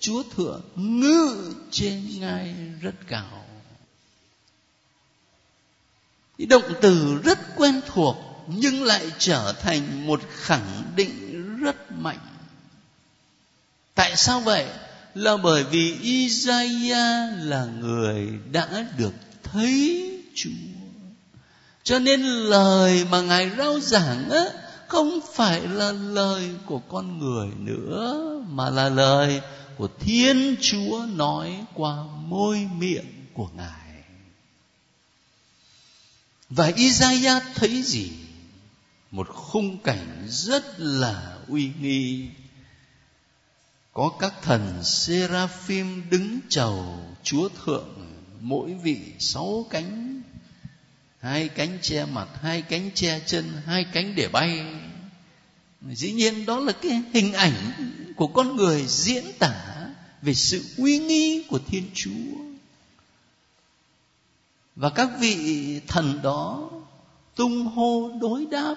chúa 0.00 0.22
thượng 0.36 0.62
ngự 0.74 1.54
trên 1.70 2.20
ngai 2.20 2.54
rất 2.80 2.94
cao. 3.08 3.44
Động 6.38 6.74
từ 6.80 7.20
rất 7.24 7.38
quen 7.56 7.80
thuộc 7.86 8.16
nhưng 8.46 8.82
lại 8.82 9.06
trở 9.18 9.54
thành 9.62 10.06
một 10.06 10.20
khẳng 10.30 10.82
định 10.96 11.56
rất 11.56 11.92
mạnh 11.92 12.18
tại 13.94 14.16
sao 14.16 14.40
vậy 14.40 14.66
là 15.14 15.36
bởi 15.36 15.64
vì 15.64 15.98
Isaiah 16.02 17.32
là 17.38 17.64
người 17.64 18.28
đã 18.52 18.86
được 18.98 19.12
thấy 19.42 20.08
Chúa. 20.34 20.50
Cho 21.82 21.98
nên 21.98 22.22
lời 22.22 23.04
mà 23.10 23.20
Ngài 23.20 23.50
rao 23.58 23.80
giảng 23.80 24.30
á, 24.30 24.44
không 24.88 25.20
phải 25.34 25.60
là 25.60 25.92
lời 25.92 26.50
của 26.66 26.78
con 26.78 27.18
người 27.18 27.48
nữa, 27.58 28.22
mà 28.48 28.70
là 28.70 28.88
lời 28.88 29.40
của 29.76 29.88
Thiên 30.00 30.56
Chúa 30.60 31.06
nói 31.14 31.64
qua 31.74 31.96
môi 32.28 32.68
miệng 32.78 33.26
của 33.34 33.48
Ngài. 33.56 34.04
Và 36.50 36.72
Isaiah 36.76 37.42
thấy 37.54 37.82
gì? 37.82 38.10
Một 39.12 39.28
khung 39.28 39.78
cảnh 39.78 40.26
rất 40.28 40.64
là 40.78 41.38
uy 41.48 41.70
nghi. 41.80 42.28
Có 43.92 44.12
các 44.18 44.34
thần 44.42 44.84
seraphim 44.84 46.10
đứng 46.10 46.38
chầu 46.48 46.98
chúa 47.22 47.48
thượng 47.48 47.88
mỗi 48.40 48.74
vị 48.74 49.00
sáu 49.18 49.66
cánh. 49.70 50.22
Hai 51.18 51.48
cánh 51.48 51.78
che 51.82 52.04
mặt, 52.04 52.28
hai 52.40 52.62
cánh 52.62 52.90
che 52.94 53.20
chân, 53.26 53.52
hai 53.66 53.84
cánh 53.92 54.14
để 54.14 54.28
bay. 54.28 54.64
Dĩ 55.90 56.12
nhiên 56.12 56.46
đó 56.46 56.60
là 56.60 56.72
cái 56.72 57.02
hình 57.12 57.32
ảnh 57.32 57.72
của 58.16 58.26
con 58.26 58.56
người 58.56 58.84
diễn 58.88 59.24
tả 59.38 59.88
về 60.22 60.34
sự 60.34 60.64
uy 60.76 60.98
nghi 60.98 61.44
của 61.48 61.58
thiên 61.66 61.90
chúa. 61.94 62.38
Và 64.76 64.90
các 64.90 65.08
vị 65.18 65.80
thần 65.86 66.22
đó 66.22 66.70
tung 67.34 67.66
hô 67.66 68.10
đối 68.20 68.46
đáp 68.46 68.74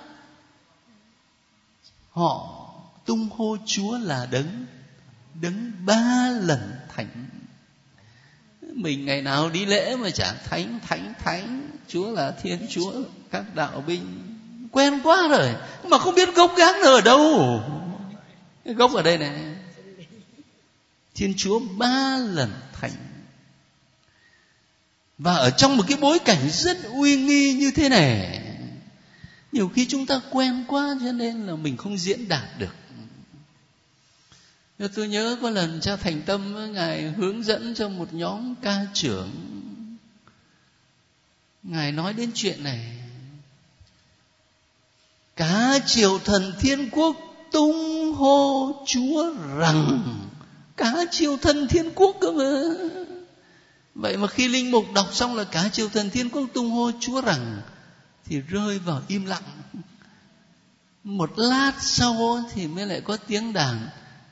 họ 2.16 2.62
tung 3.06 3.30
hô 3.38 3.58
chúa 3.66 3.98
là 3.98 4.28
đấng 4.32 4.66
đấng 5.42 5.72
ba 5.86 6.30
lần 6.42 6.76
thánh. 6.96 7.26
Mình 8.62 9.06
ngày 9.06 9.22
nào 9.22 9.50
đi 9.50 9.66
lễ 9.66 9.96
mà 9.96 10.10
chả 10.10 10.34
thánh 10.34 10.80
thánh 10.88 11.14
thánh. 11.24 11.70
Chúa 11.88 12.12
là 12.12 12.32
thiên 12.32 12.68
chúa, 12.70 12.94
các 13.32 13.56
đạo 13.56 13.84
binh. 13.88 14.38
Quen 14.72 15.00
quá 15.04 15.28
rồi, 15.30 15.56
mà 15.84 15.98
không 15.98 16.16
biết 16.16 16.36
gốc 16.36 16.54
gác 16.58 16.76
nó 16.84 16.92
ở 16.92 17.02
đâu. 17.02 17.62
Gốc 18.66 18.94
ở 18.94 19.02
đây 19.02 19.18
này 19.18 19.56
thiên 21.16 21.34
chúa 21.38 21.60
ba 21.60 22.18
lần 22.18 22.54
thánh. 22.74 22.92
Và 25.18 25.36
ở 25.36 25.50
trong 25.50 25.78
một 25.78 25.84
cái 25.88 25.98
bối 26.02 26.20
cảnh 26.20 26.50
rất 26.50 26.78
uy 26.84 27.16
nghi 27.16 27.54
như 27.54 27.72
thế 27.76 27.90
này 27.90 28.42
nhiều 29.52 29.70
khi 29.70 29.86
chúng 29.86 30.06
ta 30.06 30.22
quen 30.32 30.64
quá 30.68 30.96
cho 31.02 31.12
nên 31.12 31.48
là 31.48 31.56
mình 31.56 31.78
không 31.78 31.98
diễn 31.98 32.28
đạt 32.28 32.60
được. 32.60 32.76
Tôi 34.96 35.08
nhớ 35.08 35.38
có 35.42 35.50
lần 35.50 35.80
cha 35.82 35.96
thành 35.96 36.22
tâm, 36.22 36.74
ngài 36.74 37.12
hướng 37.12 37.44
dẫn 37.44 37.74
cho 37.76 37.90
một 37.90 38.14
nhóm 38.14 38.56
ca 38.62 38.86
trưởng. 38.94 39.32
Ngài 41.64 41.92
nói 41.92 42.14
đến 42.14 42.32
chuyện 42.36 42.64
này. 42.64 42.98
Cả 45.36 45.80
triều 45.86 46.20
thần 46.20 46.54
thiên 46.60 46.90
quốc 46.90 47.16
tung 47.52 48.14
hô 48.14 48.72
chúa 48.88 49.34
rằng, 49.58 50.02
cả 50.78 50.94
triều 51.12 51.38
thần 51.38 51.68
thiên 51.68 51.92
quốc 51.96 52.18
cơ 52.22 52.32
mà. 52.32 52.62
Vậy 53.96 54.18
mà 54.18 54.28
khi 54.28 54.48
linh 54.48 54.72
mục 54.72 54.86
đọc 54.96 55.08
xong 55.14 55.36
là 55.36 55.44
cả 55.44 55.70
triều 55.70 55.90
thần 55.90 56.10
thiên 56.10 56.30
quốc 56.30 56.46
tung 56.54 56.70
hô 56.70 56.92
chúa 57.00 57.22
rằng 57.22 57.62
thì 58.30 58.42
rơi 58.42 58.80
vào 58.80 59.02
im 59.08 59.26
lặng. 59.26 59.42
Một 61.04 61.32
lát 61.36 61.72
sau 61.80 62.44
thì 62.54 62.68
mới 62.68 62.86
lại 62.86 63.02
có 63.02 63.18
tiếng 63.28 63.54
đàn. 63.54 63.90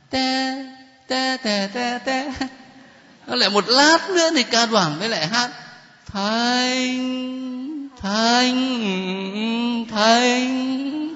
Te 0.10 0.56
te 1.08 1.38
te 1.38 1.68
te 1.68 2.00
te. 2.00 2.34
Nó 3.28 3.36
lại 3.36 3.50
một 3.50 3.64
lát 3.68 4.10
nữa 4.10 4.30
thì 4.36 4.44
ca 4.44 4.66
đoàn 4.66 5.00
mới 5.00 5.10
lại 5.10 5.28
hát. 5.28 5.52
Thanh 6.06 7.90
thanh 8.02 9.86
thanh. 9.92 11.16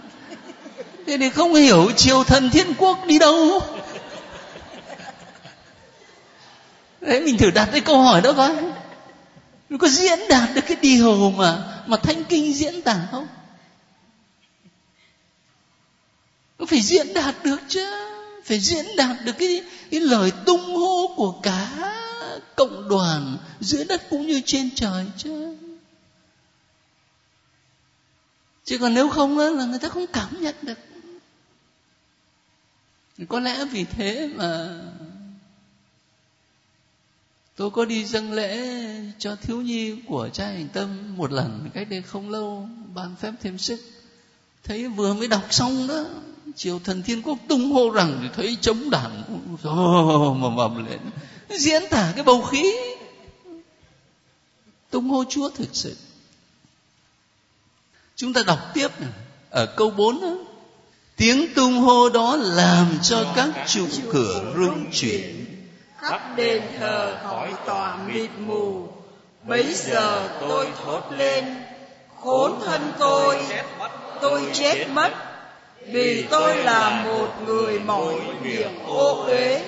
Thế 1.08 1.18
thì 1.18 1.30
không 1.30 1.54
hiểu 1.54 1.92
triều 1.98 2.24
thần 2.24 2.50
thiên 2.50 2.74
quốc 2.78 3.06
đi 3.06 3.20
đâu. 3.20 3.62
Đấy, 7.02 7.22
mình 7.22 7.38
thử 7.38 7.52
đặt 7.52 7.70
cái 7.72 7.82
câu 7.82 8.02
hỏi 8.02 8.22
đó 8.22 8.34
coi 8.34 8.56
nó 9.70 9.78
có 9.78 9.88
diễn 9.88 10.20
đạt 10.30 10.50
được 10.56 10.62
cái 10.68 10.78
điều 10.82 11.32
mà 11.32 11.84
mà 11.88 11.98
thanh 11.98 12.24
kinh 12.24 12.54
diễn 12.54 12.82
tả 12.82 13.08
không? 13.12 13.28
Nó 16.60 16.66
phải 16.66 16.82
diễn 16.82 17.14
đạt 17.14 17.36
được 17.44 17.60
chứ? 17.68 17.86
Phải 18.44 18.60
diễn 18.60 18.86
đạt 18.98 19.18
được 19.24 19.36
cái, 19.40 19.64
cái 19.92 20.00
lời 20.00 20.32
tung 20.46 20.76
hô 20.76 21.14
của 21.16 21.32
cả 21.44 21.94
cộng 22.56 22.90
đoàn 22.90 23.38
dưới 23.60 23.86
đất 23.86 24.10
cũng 24.10 24.28
như 24.28 24.42
trên 24.46 24.70
trời 24.76 25.06
chứ? 25.18 25.56
Chứ 28.64 28.78
còn 28.78 28.94
nếu 28.94 29.10
không 29.10 29.38
là 29.38 29.66
người 29.66 29.80
ta 29.80 29.90
không 29.90 30.08
cảm 30.08 30.42
nhận 30.42 30.56
được. 30.62 30.78
Có 33.30 33.40
lẽ 33.40 33.66
vì 33.66 33.84
thế 33.84 34.30
mà 34.36 34.80
tôi 37.58 37.72
có 37.72 37.86
đi 37.86 38.06
dâng 38.06 38.32
lễ 38.32 38.60
cho 39.20 39.36
thiếu 39.36 39.62
nhi 39.62 39.96
của 40.08 40.30
cha 40.34 40.48
hành 40.48 40.68
tâm 40.74 41.18
một 41.18 41.32
lần 41.32 41.70
cách 41.74 41.88
đây 41.90 42.02
không 42.02 42.30
lâu 42.30 42.70
ban 42.94 43.16
phép 43.22 43.32
thêm 43.42 43.58
sức. 43.58 43.80
Thấy 44.64 44.88
vừa 44.88 45.14
mới 45.14 45.28
đọc 45.28 45.48
xong 45.50 45.88
đó 45.88 46.06
triều 46.56 46.80
thần 46.80 47.04
thiên 47.04 47.22
quốc 47.22 47.38
tung 47.48 47.72
hô 47.72 47.90
rằng 47.90 48.20
thì 48.22 48.28
thấy 48.36 48.58
chống 48.62 48.90
đảng 48.90 49.24
mà 50.42 50.50
mầm 50.50 50.86
lên 50.86 51.00
diễn 51.50 51.84
tả 51.90 52.12
cái 52.16 52.24
bầu 52.24 52.42
khí. 52.42 52.76
Tung 54.90 55.10
hô 55.10 55.24
chúa 55.30 55.50
thực 55.50 55.70
sự. 55.74 55.96
Chúng 58.16 58.34
ta 58.34 58.44
đọc 58.48 58.60
tiếp 58.74 59.02
này, 59.02 59.12
ở 59.50 59.66
câu 59.66 59.90
4 59.90 60.22
đó, 60.22 60.36
tiếng 61.16 61.54
tung 61.56 61.74
hô 61.74 62.10
đó 62.10 62.36
làm 62.36 63.00
cho 63.02 63.34
các 63.36 63.50
trụ 63.68 63.88
cửa 64.12 64.54
rung 64.58 64.86
chuyển 64.92 65.47
khắp 66.02 66.22
đền 66.36 66.62
thờ 66.80 67.18
khỏi 67.24 67.50
tòa 67.66 67.96
mịt 68.08 68.30
mù. 68.40 68.88
bấy 69.44 69.64
giờ 69.74 70.30
tôi 70.40 70.68
thốt 70.86 71.02
lên 71.10 71.46
khốn 72.22 72.60
thân 72.66 72.92
tôi 73.00 73.38
tôi 74.22 74.42
chết 74.54 74.86
mất. 74.94 75.12
vì 75.88 76.26
tôi 76.30 76.56
là 76.56 77.04
một 77.06 77.28
người 77.46 77.80
mỏi 77.80 78.16
miệng 78.42 78.86
ô 78.88 79.26
uế. 79.26 79.62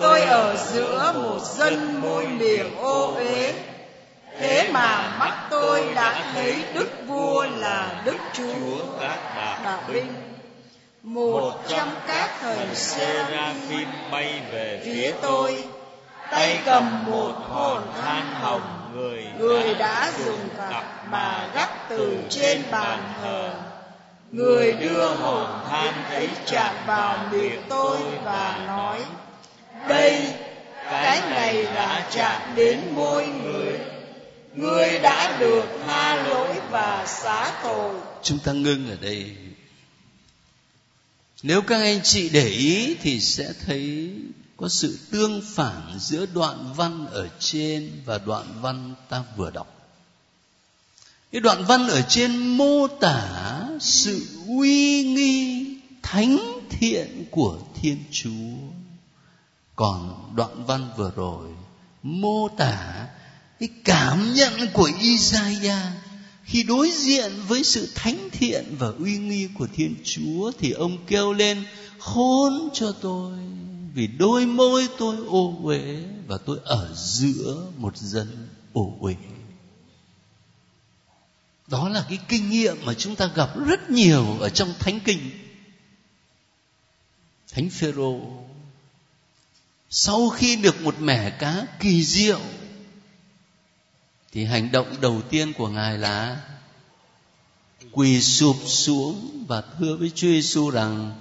tôi 0.00 0.20
ở 0.20 0.56
giữa 0.56 1.12
một 1.14 1.38
dân 1.42 2.00
môi 2.00 2.26
miệng 2.26 2.76
ô 2.76 3.14
uế. 3.14 3.54
Thế 4.38 4.70
mà 4.72 5.16
mắt 5.18 5.46
tôi 5.50 5.92
đã 5.94 6.30
thấy 6.34 6.64
đức 6.74 6.88
vua 7.06 7.46
là 7.56 8.02
đức 8.04 8.16
chúa 8.32 8.76
đạo 9.64 9.80
binh 9.88 10.29
một 11.02 11.52
trăm 11.68 11.88
các 12.06 12.30
thần 12.40 12.74
seraphim 12.74 13.88
bay 14.10 14.40
về 14.52 14.80
phía 14.84 15.12
tôi 15.22 15.64
tay 16.30 16.58
cầm 16.64 17.04
một 17.06 17.32
hòn 17.48 17.92
than 18.02 18.26
hồng 18.34 18.90
người 18.94 19.24
người 19.38 19.74
đã 19.74 20.12
dùng 20.24 20.48
cặp 20.70 20.84
mà 21.10 21.50
gắp 21.54 21.68
từ 21.88 22.16
trên 22.28 22.62
bàn 22.70 23.12
thờ. 23.22 23.54
người 24.30 24.72
đưa 24.72 25.06
hồn 25.06 25.46
than 25.70 26.04
ấy 26.10 26.28
chạm 26.46 26.74
vào 26.86 27.18
miệng 27.32 27.62
tôi 27.68 27.98
và 28.24 28.64
nói 28.66 29.00
đây 29.88 30.34
cái 30.90 31.20
này 31.30 31.64
đã 31.64 32.06
chạm 32.10 32.40
đến 32.56 32.80
môi 32.94 33.26
người. 33.26 33.78
người. 34.54 34.98
Đã 34.98 35.36
được 35.38 35.64
tha 35.86 36.16
lỗi 36.16 36.48
và 36.70 37.04
xá 37.06 37.52
tội. 37.62 37.94
Chúng 38.22 38.38
ta 38.44 38.52
ngưng 38.52 38.90
ở 38.90 38.96
đây 39.00 39.36
nếu 41.42 41.62
các 41.62 41.80
anh 41.80 42.00
chị 42.02 42.28
để 42.28 42.48
ý 42.48 42.94
thì 42.94 43.20
sẽ 43.20 43.52
thấy 43.66 44.12
có 44.56 44.68
sự 44.68 44.98
tương 45.10 45.42
phản 45.54 45.98
giữa 46.00 46.26
đoạn 46.26 46.72
văn 46.76 47.06
ở 47.06 47.28
trên 47.38 48.02
và 48.04 48.18
đoạn 48.18 48.46
văn 48.60 48.94
ta 49.08 49.22
vừa 49.36 49.50
đọc. 49.50 49.80
Cái 51.32 51.40
đoạn 51.40 51.64
văn 51.64 51.88
ở 51.88 52.02
trên 52.02 52.36
mô 52.36 52.86
tả 53.00 53.62
sự 53.80 54.26
uy 54.46 55.04
nghi 55.04 55.66
thánh 56.02 56.60
thiện 56.70 57.24
của 57.30 57.58
thiên 57.74 58.04
chúa. 58.10 58.56
Còn 59.76 60.30
đoạn 60.36 60.64
văn 60.66 60.88
vừa 60.96 61.12
rồi 61.16 61.48
mô 62.02 62.48
tả 62.48 63.06
cái 63.60 63.68
cảm 63.84 64.34
nhận 64.34 64.52
của 64.72 64.90
Isaiah 65.00 65.92
khi 66.44 66.62
đối 66.62 66.90
diện 66.90 67.32
với 67.48 67.64
sự 67.64 67.88
thánh 67.94 68.28
thiện 68.32 68.76
và 68.78 68.92
uy 68.98 69.18
nghi 69.18 69.48
của 69.58 69.66
thiên 69.74 69.94
chúa 70.04 70.52
thì 70.58 70.70
ông 70.70 70.98
kêu 71.06 71.32
lên, 71.32 71.64
khốn 71.98 72.68
cho 72.72 72.92
tôi, 72.92 73.38
vì 73.94 74.06
đôi 74.06 74.46
môi 74.46 74.88
tôi 74.98 75.16
ô 75.26 75.58
uế 75.62 76.04
và 76.26 76.38
tôi 76.46 76.58
ở 76.64 76.94
giữa 76.96 77.66
một 77.76 77.96
dân 77.96 78.48
ô 78.72 78.96
uế. 79.00 79.14
Đó 81.66 81.88
là 81.88 82.06
cái 82.08 82.18
kinh 82.28 82.50
nghiệm 82.50 82.76
mà 82.84 82.94
chúng 82.94 83.16
ta 83.16 83.30
gặp 83.34 83.50
rất 83.66 83.90
nhiều 83.90 84.38
ở 84.40 84.48
trong 84.48 84.74
thánh 84.78 85.00
kinh. 85.00 85.30
Thánh 87.52 87.70
phêrô, 87.70 88.20
sau 89.90 90.28
khi 90.28 90.56
được 90.56 90.82
một 90.82 91.00
mẻ 91.00 91.30
cá 91.30 91.66
kỳ 91.80 92.04
diệu 92.04 92.40
thì 94.32 94.44
hành 94.44 94.72
động 94.72 94.96
đầu 95.00 95.22
tiên 95.30 95.52
của 95.52 95.68
ngài 95.68 95.98
là 95.98 96.40
quỳ 97.92 98.20
sụp 98.20 98.56
xuống 98.66 99.44
và 99.48 99.62
thưa 99.78 99.96
với 99.96 100.10
Chúa 100.14 100.28
Giêsu 100.28 100.70
rằng, 100.70 101.12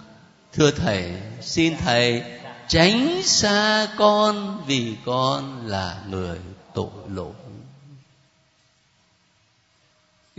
thưa 0.54 0.72
thầy, 0.72 1.14
xin 1.42 1.78
thầy 1.78 2.24
tránh 2.68 3.22
xa 3.24 3.88
con 3.98 4.64
vì 4.68 4.96
con 5.06 5.68
là 5.68 6.04
người 6.10 6.40
tội 6.74 6.90
lỗi 7.10 7.34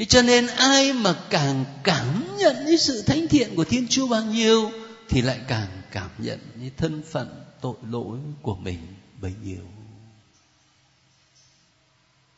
Thế 0.00 0.06
cho 0.06 0.22
nên 0.22 0.46
ai 0.46 0.92
mà 0.92 1.14
càng 1.30 1.64
cảm 1.82 2.36
nhận 2.38 2.56
cái 2.66 2.78
sự 2.78 3.02
thánh 3.02 3.28
thiện 3.28 3.56
của 3.56 3.64
Thiên 3.64 3.86
Chúa 3.88 4.06
bao 4.06 4.22
nhiêu, 4.22 4.70
thì 5.08 5.22
lại 5.22 5.40
càng 5.48 5.68
cảm 5.92 6.10
nhận 6.18 6.38
cái 6.60 6.70
thân 6.76 7.02
phận 7.10 7.44
tội 7.60 7.74
lỗi 7.90 8.18
của 8.42 8.54
mình 8.54 8.78
bấy 9.20 9.32
nhiêu. 9.44 9.62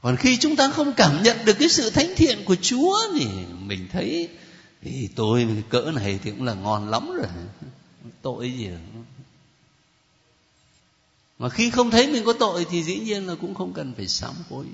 Còn 0.02 0.16
khi 0.16 0.36
chúng 0.36 0.56
ta 0.56 0.70
không 0.70 0.92
cảm 0.92 1.22
nhận 1.22 1.44
được 1.44 1.56
cái 1.58 1.68
sự 1.68 1.90
thánh 1.90 2.12
thiện 2.16 2.44
của 2.44 2.56
Chúa 2.62 2.98
thì 3.14 3.26
mình 3.58 3.88
thấy 3.92 4.28
thì 4.82 5.08
tôi 5.14 5.48
cỡ 5.68 5.90
này 5.94 6.18
thì 6.24 6.30
cũng 6.30 6.44
là 6.44 6.54
ngon 6.54 6.90
lắm 6.90 7.10
rồi. 7.16 7.26
Tội 8.22 8.52
gì 8.52 8.68
rồi. 8.68 8.78
Mà 11.38 11.48
khi 11.48 11.70
không 11.70 11.90
thấy 11.90 12.06
mình 12.06 12.24
có 12.24 12.32
tội 12.32 12.66
thì 12.70 12.82
dĩ 12.82 12.98
nhiên 12.98 13.26
là 13.26 13.34
cũng 13.40 13.54
không 13.54 13.72
cần 13.72 13.94
phải 13.96 14.08
sám 14.08 14.34
hối. 14.50 14.66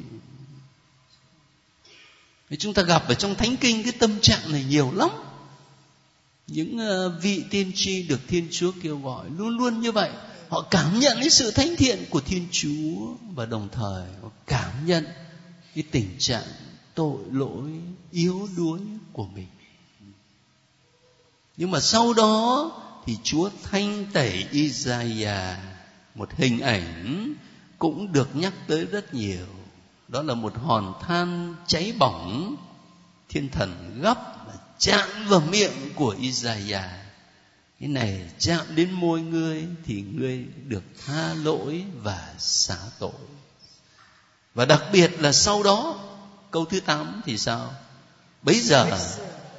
Chúng 2.59 2.75
ta 2.75 2.83
gặp 2.83 3.09
ở 3.09 3.15
trong 3.15 3.35
thánh 3.35 3.57
kinh 3.57 3.83
cái 3.83 3.93
tâm 3.93 4.21
trạng 4.21 4.53
này 4.53 4.65
nhiều 4.69 4.93
lắm. 4.95 5.11
Những 6.47 6.79
ờ, 6.79 7.19
vị 7.23 7.45
tiên 7.51 7.73
tri 7.75 8.03
được 8.03 8.21
Thiên 8.29 8.49
Chúa 8.51 8.73
kêu 8.83 8.99
gọi 8.99 9.27
luôn 9.39 9.57
luôn 9.59 9.81
như 9.81 9.93
vậy. 9.93 10.11
Họ 10.49 10.63
cảm 10.71 10.99
nhận 10.99 11.17
cái 11.21 11.31
sự 11.31 11.51
thánh 11.51 11.77
thiện 11.77 12.05
của 12.11 12.21
Thiên 12.21 12.47
Chúa 12.51 13.15
và 13.35 13.47
đồng 13.47 13.69
thời 13.73 14.07
họ 14.23 14.29
cảm 14.47 14.87
nhận 14.87 15.07
cái 15.75 15.85
tình 15.91 16.17
trạng 16.19 16.47
tội 16.95 17.19
lỗi, 17.33 17.71
yếu 18.11 18.49
đuối 18.57 18.81
của 19.13 19.27
mình. 19.27 19.49
Nhưng 21.57 21.71
mà 21.71 21.81
sau 21.81 22.13
đó 22.13 22.71
thì 23.07 23.17
Chúa 23.23 23.51
thanh 23.63 24.07
tẩy 24.13 24.47
Isaiah 24.51 25.59
một 26.15 26.29
hình 26.37 26.61
ảnh 26.61 27.35
cũng 27.79 28.13
được 28.13 28.37
nhắc 28.37 28.53
tới 28.67 28.85
rất 28.85 29.15
nhiều 29.15 29.47
đó 30.09 30.23
là 30.23 30.35
một 30.35 30.53
hòn 30.57 30.95
than 31.01 31.55
cháy 31.67 31.93
bỏng, 31.99 32.57
thiên 33.29 33.49
thần 33.49 34.01
gấp 34.03 34.19
và 34.47 34.55
chạm 34.79 35.09
vào 35.29 35.41
miệng 35.41 35.95
của 35.95 36.17
Isaiah 36.21 37.08
cái 37.81 37.89
này 37.89 38.21
chạm 38.39 38.67
đến 38.75 38.93
môi 38.93 39.21
ngươi 39.21 39.67
thì 39.87 40.05
ngươi 40.13 40.45
được 40.67 40.83
tha 41.07 41.35
lỗi 41.35 41.85
và 42.03 42.29
xả 42.39 42.77
tội. 42.99 43.13
Và 44.55 44.65
đặc 44.65 44.83
biệt 44.93 45.11
là 45.21 45.33
sau 45.33 45.63
đó 45.63 45.99
câu 46.51 46.65
thứ 46.65 46.81
tám 46.81 47.23
thì 47.27 47.39
sao? 47.39 47.75
Bấy 48.43 48.61
giờ 48.61 48.99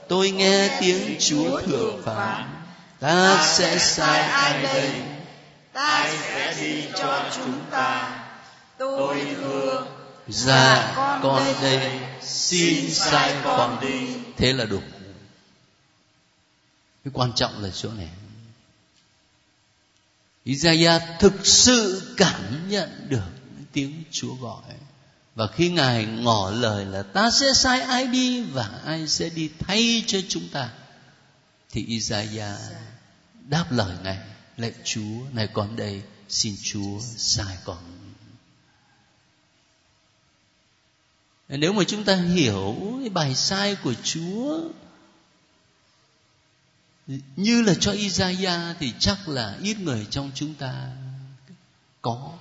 tôi 0.07 0.31
nghe 0.31 0.79
tiếng 0.81 1.17
chúa 1.19 1.61
thượng 1.61 2.01
phán 2.03 2.59
ta 2.99 3.45
sẽ 3.45 3.79
sai 3.79 4.21
ai 4.21 4.63
đây? 4.63 4.91
Ta 5.73 6.09
sẽ 6.21 6.55
đi 6.61 6.83
cho 6.95 7.29
chúng 7.35 7.59
ta. 7.71 8.19
Tôi 8.77 9.35
thưa 9.41 9.85
dạ 10.27 10.93
con, 11.23 11.43
đây, 11.61 11.79
đây 11.79 11.99
xin 12.21 12.89
sai 12.91 13.33
con 13.43 13.77
đi. 13.81 14.07
Thế 14.37 14.53
là 14.53 14.65
đủ 14.65 14.79
cái 17.09 17.13
quan 17.13 17.33
trọng 17.35 17.63
là 17.63 17.69
chỗ 17.69 17.91
này. 17.91 18.09
Isaiah 20.43 21.01
thực 21.19 21.45
sự 21.45 22.13
cảm 22.17 22.69
nhận 22.69 23.09
được 23.09 23.29
tiếng 23.71 24.03
Chúa 24.11 24.35
gọi. 24.35 24.63
Và 25.35 25.47
khi 25.47 25.69
ngài 25.69 26.05
ngỏ 26.05 26.51
lời 26.51 26.85
là 26.85 27.03
ta 27.03 27.31
sẽ 27.31 27.53
sai 27.53 27.81
ai 27.81 28.07
đi 28.07 28.41
và 28.41 28.81
ai 28.85 29.07
sẽ 29.07 29.29
đi 29.29 29.49
thay 29.59 30.03
cho 30.07 30.19
chúng 30.29 30.49
ta, 30.49 30.69
thì 31.71 31.85
Isaiah 31.85 32.57
đáp 33.49 33.71
lời 33.71 33.95
ngài 34.03 34.17
lạy 34.57 34.73
Chúa 34.83 35.25
này 35.31 35.47
con 35.53 35.75
đây, 35.75 36.01
xin 36.29 36.55
Chúa 36.63 36.99
sai 37.17 37.57
con. 37.65 37.77
Nếu 41.49 41.73
mà 41.73 41.83
chúng 41.87 42.03
ta 42.03 42.15
hiểu 42.15 42.75
bài 43.13 43.35
sai 43.35 43.75
của 43.75 43.93
Chúa 44.03 44.59
như 47.35 47.61
là 47.61 47.73
cho 47.73 47.91
Isaiah 47.91 48.75
thì 48.79 48.93
chắc 48.99 49.29
là 49.29 49.57
ít 49.63 49.79
người 49.79 50.07
trong 50.09 50.31
chúng 50.35 50.53
ta 50.53 50.91
có. 52.01 52.31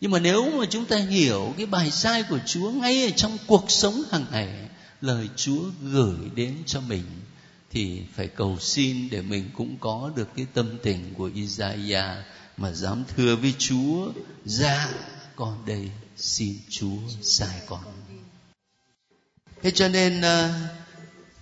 Nhưng 0.00 0.10
mà 0.10 0.18
nếu 0.18 0.50
mà 0.58 0.66
chúng 0.70 0.84
ta 0.84 0.96
hiểu 0.96 1.54
cái 1.56 1.66
bài 1.66 1.90
sai 1.90 2.22
của 2.22 2.38
Chúa 2.46 2.70
ngay 2.70 3.04
ở 3.04 3.10
trong 3.16 3.38
cuộc 3.46 3.70
sống 3.70 4.02
hàng 4.10 4.26
ngày 4.32 4.68
lời 5.00 5.28
Chúa 5.36 5.62
gửi 5.82 6.16
đến 6.34 6.56
cho 6.66 6.80
mình 6.80 7.04
thì 7.70 8.02
phải 8.14 8.26
cầu 8.26 8.58
xin 8.60 9.08
để 9.10 9.22
mình 9.22 9.50
cũng 9.54 9.76
có 9.80 10.10
được 10.16 10.28
cái 10.36 10.46
tâm 10.54 10.78
tình 10.82 11.14
của 11.14 11.30
Isaiah 11.34 12.18
mà 12.56 12.72
dám 12.72 13.04
thưa 13.16 13.36
với 13.36 13.54
Chúa 13.58 14.12
dạ 14.44 14.88
con 15.36 15.66
đây 15.66 15.90
xin 16.16 16.58
Chúa 16.68 16.98
sai 17.22 17.60
con. 17.66 17.84
Thế 19.62 19.70
cho 19.70 19.88
nên 19.88 20.20
uh, 20.20 20.81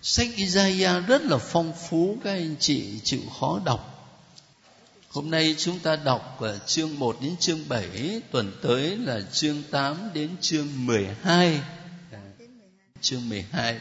sách 0.03 0.29
Isaiah 0.37 1.07
rất 1.07 1.23
là 1.23 1.39
phong 1.39 1.73
phú 1.89 2.17
các 2.25 2.31
anh 2.33 2.57
chị 2.61 3.01
chịu 3.05 3.21
khó 3.41 3.61
đọc 3.65 4.01
Hôm 5.11 5.31
nay 5.31 5.55
chúng 5.59 5.79
ta 5.79 5.97
đọc 5.97 6.37
ở 6.41 6.59
chương 6.59 6.99
1 6.99 7.17
đến 7.23 7.37
chương 7.37 7.69
7, 7.69 8.21
tuần 8.31 8.53
tới 8.63 8.97
là 8.97 9.21
chương 9.33 9.63
8 9.71 10.11
đến 10.15 10.31
chương 10.41 10.87
12. 10.87 11.61
Chương 13.01 13.29
12. 13.29 13.81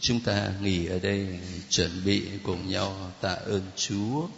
Chúng 0.00 0.20
ta 0.20 0.52
nghỉ 0.62 0.86
ở 0.86 0.98
đây 0.98 1.40
chuẩn 1.68 2.04
bị 2.04 2.22
cùng 2.42 2.70
nhau 2.70 3.12
tạ 3.20 3.32
ơn 3.32 3.62
Chúa. 3.76 4.28